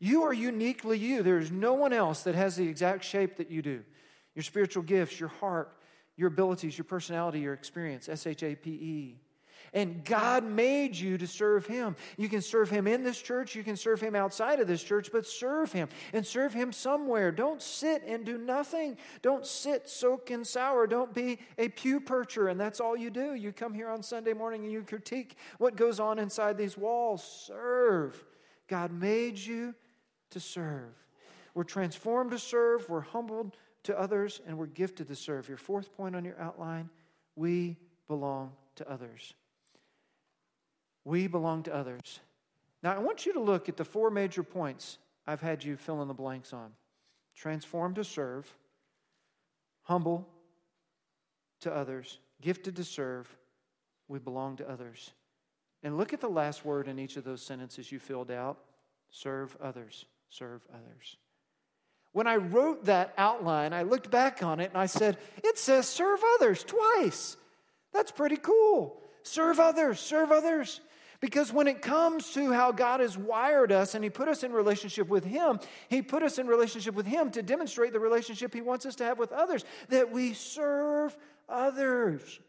You 0.00 0.24
are 0.24 0.32
uniquely 0.32 0.98
you. 0.98 1.22
There's 1.22 1.52
no 1.52 1.74
one 1.74 1.92
else 1.92 2.24
that 2.24 2.34
has 2.34 2.56
the 2.56 2.66
exact 2.66 3.04
shape 3.04 3.36
that 3.36 3.48
you 3.48 3.62
do. 3.62 3.84
Your 4.34 4.42
spiritual 4.42 4.82
gifts, 4.82 5.20
your 5.20 5.28
heart, 5.28 5.78
your 6.16 6.26
abilities, 6.26 6.76
your 6.76 6.84
personality, 6.84 7.38
your 7.38 7.54
experience. 7.54 8.08
S 8.08 8.26
H 8.26 8.42
A 8.42 8.56
P 8.56 8.70
E. 8.70 9.20
And 9.74 10.04
God 10.04 10.44
made 10.44 10.94
you 10.96 11.16
to 11.16 11.26
serve 11.26 11.66
Him. 11.66 11.96
You 12.18 12.28
can 12.28 12.42
serve 12.42 12.68
Him 12.68 12.86
in 12.86 13.02
this 13.02 13.20
church, 13.20 13.54
you 13.54 13.64
can 13.64 13.76
serve 13.76 14.00
Him 14.00 14.14
outside 14.14 14.60
of 14.60 14.66
this 14.66 14.82
church, 14.82 15.10
but 15.10 15.26
serve 15.26 15.72
Him 15.72 15.88
and 16.12 16.26
serve 16.26 16.52
Him 16.52 16.72
somewhere. 16.72 17.32
Don't 17.32 17.62
sit 17.62 18.02
and 18.06 18.24
do 18.24 18.36
nothing. 18.36 18.98
Don't 19.22 19.46
sit, 19.46 19.88
soak, 19.88 20.30
and 20.30 20.46
sour. 20.46 20.86
Don't 20.86 21.14
be 21.14 21.38
a 21.56 21.68
pew 21.68 22.00
percher, 22.00 22.50
and 22.50 22.60
that's 22.60 22.80
all 22.80 22.96
you 22.96 23.10
do. 23.10 23.34
You 23.34 23.52
come 23.52 23.72
here 23.72 23.88
on 23.88 24.02
Sunday 24.02 24.34
morning 24.34 24.64
and 24.64 24.72
you 24.72 24.82
critique 24.82 25.36
what 25.58 25.76
goes 25.76 26.00
on 26.00 26.18
inside 26.18 26.58
these 26.58 26.76
walls. 26.76 27.22
Serve. 27.46 28.22
God 28.68 28.92
made 28.92 29.38
you 29.38 29.74
to 30.30 30.40
serve. 30.40 30.94
We're 31.54 31.64
transformed 31.64 32.30
to 32.30 32.38
serve, 32.38 32.88
we're 32.88 33.00
humbled 33.00 33.56
to 33.84 33.98
others, 33.98 34.40
and 34.46 34.56
we're 34.56 34.66
gifted 34.66 35.08
to 35.08 35.16
serve. 35.16 35.48
Your 35.48 35.58
fourth 35.58 35.94
point 35.94 36.16
on 36.16 36.24
your 36.24 36.38
outline 36.40 36.88
we 37.36 37.76
belong 38.08 38.52
to 38.76 38.90
others. 38.90 39.34
We 41.04 41.26
belong 41.26 41.64
to 41.64 41.74
others. 41.74 42.20
Now, 42.82 42.94
I 42.94 42.98
want 42.98 43.26
you 43.26 43.32
to 43.34 43.40
look 43.40 43.68
at 43.68 43.76
the 43.76 43.84
four 43.84 44.10
major 44.10 44.42
points 44.42 44.98
I've 45.26 45.40
had 45.40 45.62
you 45.62 45.76
fill 45.76 46.02
in 46.02 46.08
the 46.08 46.14
blanks 46.14 46.52
on 46.52 46.72
transformed 47.34 47.96
to 47.96 48.04
serve, 48.04 48.52
humble 49.82 50.28
to 51.60 51.72
others, 51.72 52.18
gifted 52.40 52.76
to 52.76 52.84
serve, 52.84 53.34
we 54.08 54.18
belong 54.18 54.56
to 54.56 54.68
others. 54.68 55.12
And 55.82 55.96
look 55.96 56.12
at 56.12 56.20
the 56.20 56.28
last 56.28 56.64
word 56.64 56.88
in 56.88 56.98
each 56.98 57.16
of 57.16 57.24
those 57.24 57.42
sentences 57.42 57.90
you 57.90 57.98
filled 57.98 58.30
out 58.30 58.58
serve 59.10 59.56
others, 59.60 60.06
serve 60.28 60.62
others. 60.72 61.16
When 62.12 62.26
I 62.26 62.36
wrote 62.36 62.84
that 62.84 63.14
outline, 63.18 63.72
I 63.72 63.82
looked 63.82 64.10
back 64.10 64.42
on 64.42 64.60
it 64.60 64.70
and 64.70 64.78
I 64.78 64.86
said, 64.86 65.18
it 65.42 65.58
says 65.58 65.88
serve 65.88 66.20
others 66.34 66.64
twice. 66.64 67.36
That's 67.92 68.10
pretty 68.10 68.36
cool. 68.36 69.00
Serve 69.22 69.60
others, 69.60 70.00
serve 70.00 70.30
others. 70.32 70.80
Because 71.22 71.52
when 71.52 71.68
it 71.68 71.82
comes 71.82 72.32
to 72.32 72.52
how 72.52 72.72
God 72.72 72.98
has 72.98 73.16
wired 73.16 73.70
us 73.70 73.94
and 73.94 74.02
He 74.02 74.10
put 74.10 74.26
us 74.26 74.42
in 74.42 74.52
relationship 74.52 75.08
with 75.08 75.24
Him, 75.24 75.60
He 75.88 76.02
put 76.02 76.24
us 76.24 76.36
in 76.36 76.48
relationship 76.48 76.96
with 76.96 77.06
Him 77.06 77.30
to 77.30 77.42
demonstrate 77.42 77.92
the 77.92 78.00
relationship 78.00 78.52
He 78.52 78.60
wants 78.60 78.84
us 78.86 78.96
to 78.96 79.04
have 79.04 79.20
with 79.20 79.30
others, 79.30 79.64
that 79.88 80.10
we 80.10 80.34
serve 80.34 81.16
others. 81.48 82.40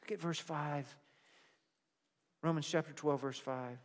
Look 0.00 0.12
at 0.12 0.20
verse 0.20 0.38
5. 0.38 0.96
Romans 2.42 2.66
chapter 2.66 2.94
12, 2.94 3.20
verse 3.20 3.38
5. 3.38 3.76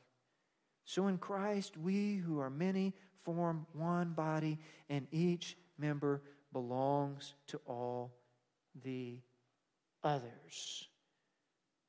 So 0.86 1.08
in 1.08 1.18
Christ, 1.18 1.78
we 1.78 2.16
who 2.16 2.40
are 2.40 2.50
many 2.50 2.94
form 3.24 3.68
one 3.74 4.14
body, 4.14 4.60
and 4.90 5.08
each 5.12 5.58
member 5.78 6.22
belongs 6.54 7.34
to 7.48 7.60
all 7.66 8.14
the 8.82 9.20
others. 10.06 10.88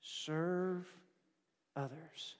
Serve 0.00 0.88
others. 1.76 2.36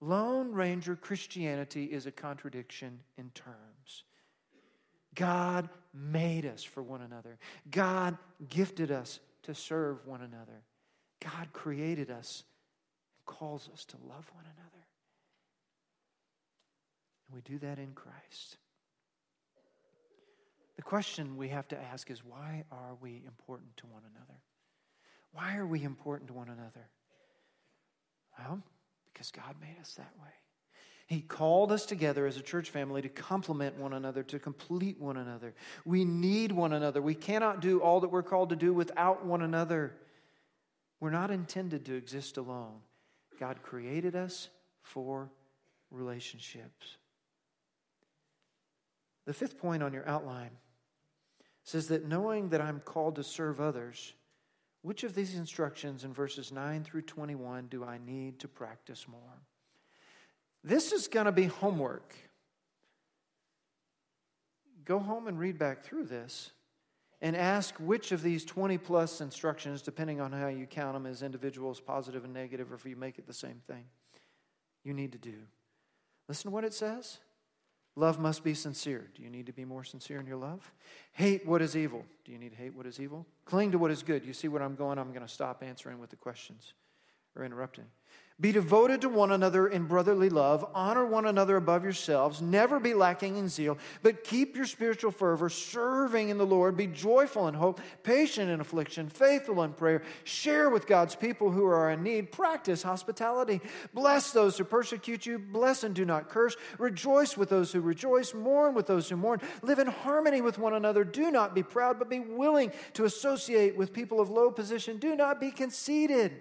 Lone 0.00 0.52
Ranger 0.52 0.96
Christianity 0.96 1.84
is 1.84 2.06
a 2.06 2.10
contradiction 2.10 3.00
in 3.16 3.30
terms. 3.30 4.04
God 5.14 5.68
made 5.94 6.46
us 6.46 6.62
for 6.64 6.82
one 6.82 7.02
another. 7.02 7.38
God 7.70 8.16
gifted 8.48 8.90
us 8.90 9.20
to 9.44 9.54
serve 9.54 10.04
one 10.06 10.22
another. 10.22 10.62
God 11.20 11.52
created 11.52 12.10
us 12.10 12.42
and 13.16 13.36
calls 13.36 13.68
us 13.72 13.84
to 13.86 13.96
love 14.08 14.28
one 14.34 14.44
another. 14.44 14.86
And 17.26 17.34
we 17.34 17.40
do 17.42 17.58
that 17.58 17.78
in 17.78 17.92
Christ. 17.92 18.56
The 20.76 20.82
question 20.82 21.36
we 21.36 21.48
have 21.50 21.68
to 21.68 21.80
ask 21.80 22.10
is 22.10 22.24
why 22.24 22.64
are 22.72 22.96
we 23.00 23.22
important 23.26 23.76
to 23.78 23.86
one 23.86 24.02
another? 24.16 24.40
Why 25.32 25.56
are 25.56 25.66
we 25.66 25.82
important 25.82 26.28
to 26.28 26.34
one 26.34 26.48
another? 26.48 26.88
Well, 28.38 28.62
because 29.12 29.30
God 29.30 29.56
made 29.60 29.76
us 29.80 29.94
that 29.94 30.12
way. 30.20 30.28
He 31.06 31.20
called 31.20 31.72
us 31.72 31.84
together 31.84 32.26
as 32.26 32.36
a 32.36 32.42
church 32.42 32.70
family 32.70 33.02
to 33.02 33.08
complement 33.08 33.76
one 33.76 33.92
another, 33.92 34.22
to 34.24 34.38
complete 34.38 34.98
one 34.98 35.18
another. 35.18 35.54
We 35.84 36.04
need 36.04 36.52
one 36.52 36.72
another. 36.72 37.02
We 37.02 37.14
cannot 37.14 37.60
do 37.60 37.80
all 37.80 38.00
that 38.00 38.08
we're 38.08 38.22
called 38.22 38.48
to 38.50 38.56
do 38.56 38.72
without 38.72 39.26
one 39.26 39.42
another. 39.42 39.94
We're 41.00 41.10
not 41.10 41.30
intended 41.30 41.84
to 41.86 41.94
exist 41.94 42.38
alone. 42.38 42.78
God 43.38 43.62
created 43.62 44.16
us 44.16 44.48
for 44.82 45.30
relationships. 45.90 46.96
The 49.26 49.34
fifth 49.34 49.58
point 49.58 49.82
on 49.82 49.92
your 49.92 50.08
outline 50.08 50.50
says 51.64 51.88
that 51.88 52.08
knowing 52.08 52.48
that 52.50 52.60
I'm 52.60 52.80
called 52.80 53.16
to 53.16 53.24
serve 53.24 53.60
others 53.60 54.14
which 54.82 55.04
of 55.04 55.14
these 55.14 55.36
instructions 55.36 56.04
in 56.04 56.12
verses 56.12 56.52
9 56.52 56.84
through 56.84 57.02
21 57.02 57.68
do 57.68 57.84
I 57.84 57.98
need 58.04 58.40
to 58.40 58.48
practice 58.48 59.06
more? 59.08 59.20
This 60.64 60.92
is 60.92 61.08
going 61.08 61.26
to 61.26 61.32
be 61.32 61.46
homework. 61.46 62.14
Go 64.84 64.98
home 64.98 65.28
and 65.28 65.38
read 65.38 65.58
back 65.58 65.84
through 65.84 66.04
this 66.04 66.50
and 67.20 67.36
ask 67.36 67.76
which 67.76 68.10
of 68.10 68.22
these 68.22 68.44
20 68.44 68.78
plus 68.78 69.20
instructions, 69.20 69.80
depending 69.80 70.20
on 70.20 70.32
how 70.32 70.48
you 70.48 70.66
count 70.66 70.94
them 70.94 71.06
as 71.06 71.22
individuals, 71.22 71.80
positive 71.80 72.24
and 72.24 72.34
negative, 72.34 72.72
or 72.72 72.74
if 72.74 72.84
you 72.84 72.96
make 72.96 73.18
it 73.18 73.26
the 73.28 73.32
same 73.32 73.60
thing, 73.68 73.84
you 74.82 74.92
need 74.92 75.12
to 75.12 75.18
do. 75.18 75.34
Listen 76.28 76.50
to 76.50 76.54
what 76.54 76.64
it 76.64 76.74
says 76.74 77.18
Love 77.94 78.18
must 78.18 78.42
be 78.42 78.54
sincere. 78.54 79.10
Do 79.14 79.22
you 79.22 79.28
need 79.28 79.46
to 79.46 79.52
be 79.52 79.64
more 79.64 79.84
sincere 79.84 80.18
in 80.18 80.26
your 80.26 80.36
love? 80.36 80.72
Hate 81.12 81.46
what 81.46 81.60
is 81.60 81.76
evil. 81.76 82.04
Do 82.24 82.32
you 82.32 82.38
need 82.38 82.50
to 82.50 82.56
hate 82.56 82.74
what 82.74 82.86
is 82.86 82.98
evil? 82.98 83.26
Cling 83.44 83.72
to 83.72 83.78
what 83.78 83.90
is 83.90 84.02
good. 84.02 84.24
You 84.24 84.32
see 84.32 84.48
where 84.48 84.62
I'm 84.62 84.74
going? 84.74 84.98
I'm 84.98 85.12
going 85.12 85.26
to 85.26 85.32
stop 85.32 85.62
answering 85.62 85.98
with 85.98 86.10
the 86.10 86.16
questions 86.16 86.72
or 87.36 87.44
interrupting. 87.44 87.86
Be 88.40 88.50
devoted 88.50 89.02
to 89.02 89.08
one 89.08 89.30
another 89.30 89.68
in 89.68 89.84
brotherly 89.84 90.28
love. 90.28 90.66
Honor 90.74 91.06
one 91.06 91.26
another 91.26 91.56
above 91.56 91.84
yourselves. 91.84 92.42
Never 92.42 92.80
be 92.80 92.92
lacking 92.92 93.36
in 93.36 93.48
zeal, 93.48 93.78
but 94.02 94.24
keep 94.24 94.56
your 94.56 94.64
spiritual 94.64 95.12
fervor, 95.12 95.48
serving 95.48 96.28
in 96.28 96.38
the 96.38 96.46
Lord. 96.46 96.76
Be 96.76 96.88
joyful 96.88 97.46
in 97.46 97.54
hope, 97.54 97.80
patient 98.02 98.50
in 98.50 98.60
affliction, 98.60 99.08
faithful 99.08 99.62
in 99.62 99.74
prayer. 99.74 100.02
Share 100.24 100.70
with 100.70 100.88
God's 100.88 101.14
people 101.14 101.52
who 101.52 101.64
are 101.66 101.90
in 101.92 102.02
need. 102.02 102.32
Practice 102.32 102.82
hospitality. 102.82 103.60
Bless 103.94 104.32
those 104.32 104.58
who 104.58 104.64
persecute 104.64 105.24
you. 105.24 105.38
Bless 105.38 105.84
and 105.84 105.94
do 105.94 106.04
not 106.04 106.28
curse. 106.28 106.56
Rejoice 106.78 107.36
with 107.36 107.48
those 107.48 107.70
who 107.70 107.80
rejoice. 107.80 108.34
Mourn 108.34 108.74
with 108.74 108.88
those 108.88 109.08
who 109.08 109.16
mourn. 109.16 109.40
Live 109.62 109.78
in 109.78 109.86
harmony 109.86 110.40
with 110.40 110.58
one 110.58 110.74
another. 110.74 111.04
Do 111.04 111.30
not 111.30 111.54
be 111.54 111.62
proud, 111.62 111.96
but 111.98 112.10
be 112.10 112.18
willing 112.18 112.72
to 112.94 113.04
associate 113.04 113.76
with 113.76 113.92
people 113.92 114.20
of 114.20 114.30
low 114.30 114.50
position. 114.50 114.96
Do 114.96 115.14
not 115.14 115.38
be 115.38 115.52
conceited. 115.52 116.40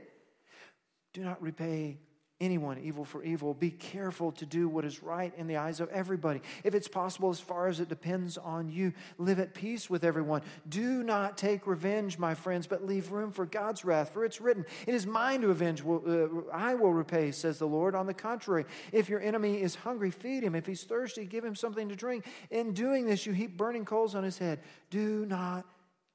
Do 1.13 1.23
not 1.23 1.41
repay 1.41 1.97
anyone 2.41 2.79
evil 2.79 3.05
for 3.05 3.23
evil. 3.23 3.53
Be 3.53 3.69
careful 3.69 4.31
to 4.33 4.45
do 4.45 4.67
what 4.67 4.83
is 4.83 5.03
right 5.03 5.31
in 5.37 5.47
the 5.47 5.57
eyes 5.57 5.79
of 5.79 5.89
everybody. 5.89 6.41
If 6.63 6.73
it's 6.73 6.87
possible, 6.87 7.29
as 7.29 7.39
far 7.39 7.67
as 7.67 7.79
it 7.79 7.87
depends 7.87 8.37
on 8.37 8.67
you, 8.67 8.93
live 9.17 9.39
at 9.39 9.53
peace 9.53 9.89
with 9.89 10.03
everyone. 10.03 10.41
Do 10.67 11.03
not 11.03 11.37
take 11.37 11.67
revenge, 11.67 12.17
my 12.17 12.33
friends, 12.33 12.65
but 12.65 12.85
leave 12.85 13.11
room 13.11 13.31
for 13.31 13.45
God's 13.45 13.85
wrath. 13.85 14.11
For 14.11 14.25
it's 14.25 14.41
written, 14.41 14.65
It 14.87 14.95
is 14.95 15.05
mine 15.05 15.41
to 15.41 15.51
avenge. 15.51 15.83
Uh, 15.85 16.27
I 16.51 16.73
will 16.73 16.93
repay, 16.93 17.31
says 17.31 17.59
the 17.59 17.67
Lord. 17.67 17.93
On 17.93 18.07
the 18.07 18.13
contrary, 18.13 18.65
if 18.91 19.07
your 19.07 19.21
enemy 19.21 19.61
is 19.61 19.75
hungry, 19.75 20.09
feed 20.09 20.43
him. 20.43 20.55
If 20.55 20.65
he's 20.65 20.83
thirsty, 20.83 21.25
give 21.25 21.45
him 21.45 21.55
something 21.55 21.87
to 21.89 21.95
drink. 21.95 22.25
In 22.49 22.73
doing 22.73 23.05
this, 23.05 23.25
you 23.25 23.33
heap 23.33 23.55
burning 23.55 23.85
coals 23.85 24.15
on 24.15 24.23
his 24.23 24.39
head. 24.39 24.59
Do 24.89 25.25
not 25.27 25.65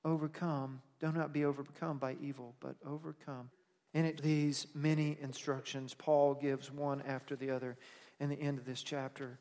overcome. 0.05 0.83
Do 0.99 1.13
not 1.13 1.33
be 1.33 1.45
overcome 1.45 1.99
by 1.99 2.17
evil, 2.21 2.55
but 2.61 2.75
overcome 2.85 3.51
in 3.95 4.05
it, 4.05 4.22
these 4.22 4.66
many 4.74 5.16
instructions, 5.20 5.95
Paul 5.95 6.34
gives 6.34 6.70
one 6.70 7.03
after 7.07 7.37
the 7.37 7.51
other 7.51 7.76
in 8.20 8.28
the 8.28 8.41
end 8.41 8.59
of 8.59 8.64
this 8.64 8.82
chapter. 8.82 9.39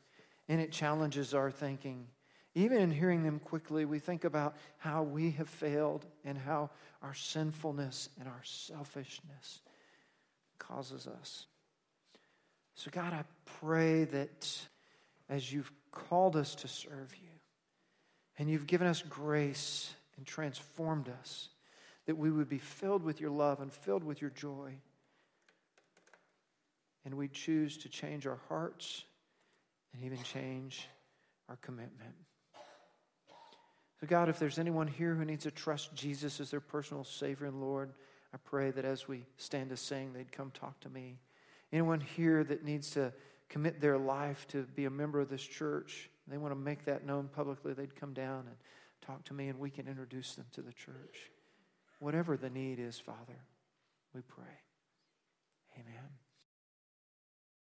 And 0.48 0.60
it 0.60 0.72
challenges 0.72 1.34
our 1.34 1.50
thinking. 1.50 2.06
Even 2.54 2.78
in 2.78 2.90
hearing 2.90 3.22
them 3.22 3.38
quickly, 3.38 3.84
we 3.84 3.98
think 3.98 4.24
about 4.24 4.56
how 4.78 5.02
we 5.02 5.32
have 5.32 5.48
failed 5.48 6.06
and 6.24 6.38
how 6.38 6.70
our 7.02 7.12
sinfulness 7.12 8.08
and 8.18 8.28
our 8.28 8.40
selfishness 8.42 9.60
causes 10.58 11.06
us. 11.06 11.46
So, 12.74 12.90
God, 12.90 13.12
I 13.12 13.24
pray 13.60 14.04
that 14.04 14.58
as 15.28 15.52
you've 15.52 15.72
called 15.90 16.36
us 16.36 16.54
to 16.56 16.68
serve 16.68 17.14
you 17.22 17.28
and 18.38 18.48
you've 18.48 18.66
given 18.66 18.86
us 18.86 19.02
grace 19.02 19.94
and 20.16 20.26
transformed 20.26 21.08
us, 21.20 21.48
that 22.06 22.16
we 22.16 22.30
would 22.30 22.48
be 22.48 22.58
filled 22.58 23.02
with 23.02 23.20
your 23.20 23.30
love 23.30 23.60
and 23.60 23.72
filled 23.72 24.04
with 24.04 24.20
your 24.20 24.30
joy. 24.30 24.72
And 27.04 27.14
we 27.14 27.28
choose 27.28 27.76
to 27.78 27.88
change 27.88 28.26
our 28.26 28.40
hearts 28.48 29.04
and 29.92 30.04
even 30.04 30.22
change 30.22 30.88
our 31.48 31.56
commitment. 31.56 32.14
So, 34.00 34.06
God, 34.06 34.28
if 34.28 34.38
there's 34.38 34.58
anyone 34.58 34.86
here 34.86 35.14
who 35.14 35.24
needs 35.24 35.44
to 35.44 35.50
trust 35.50 35.94
Jesus 35.94 36.40
as 36.40 36.50
their 36.50 36.60
personal 36.60 37.04
Savior 37.04 37.46
and 37.46 37.60
Lord, 37.60 37.92
I 38.34 38.36
pray 38.44 38.70
that 38.70 38.84
as 38.84 39.08
we 39.08 39.24
stand 39.38 39.70
to 39.70 39.76
sing, 39.76 40.12
they'd 40.12 40.30
come 40.30 40.50
talk 40.50 40.78
to 40.80 40.90
me. 40.90 41.18
Anyone 41.72 42.00
here 42.00 42.44
that 42.44 42.64
needs 42.64 42.90
to 42.90 43.12
commit 43.48 43.80
their 43.80 43.96
life 43.96 44.46
to 44.48 44.62
be 44.62 44.84
a 44.84 44.90
member 44.90 45.20
of 45.20 45.30
this 45.30 45.42
church, 45.42 46.10
they 46.28 46.36
want 46.36 46.52
to 46.52 46.58
make 46.58 46.84
that 46.84 47.06
known 47.06 47.28
publicly, 47.28 47.72
they'd 47.72 47.96
come 47.96 48.12
down 48.12 48.44
and 48.46 48.56
talk 49.00 49.24
to 49.24 49.34
me, 49.34 49.48
and 49.48 49.58
we 49.58 49.70
can 49.70 49.88
introduce 49.88 50.34
them 50.34 50.46
to 50.52 50.60
the 50.60 50.72
church. 50.72 51.30
Whatever 51.98 52.36
the 52.36 52.50
need 52.50 52.78
is, 52.78 52.98
Father, 52.98 53.40
we 54.14 54.20
pray. 54.22 54.44
Amen. 55.74 56.25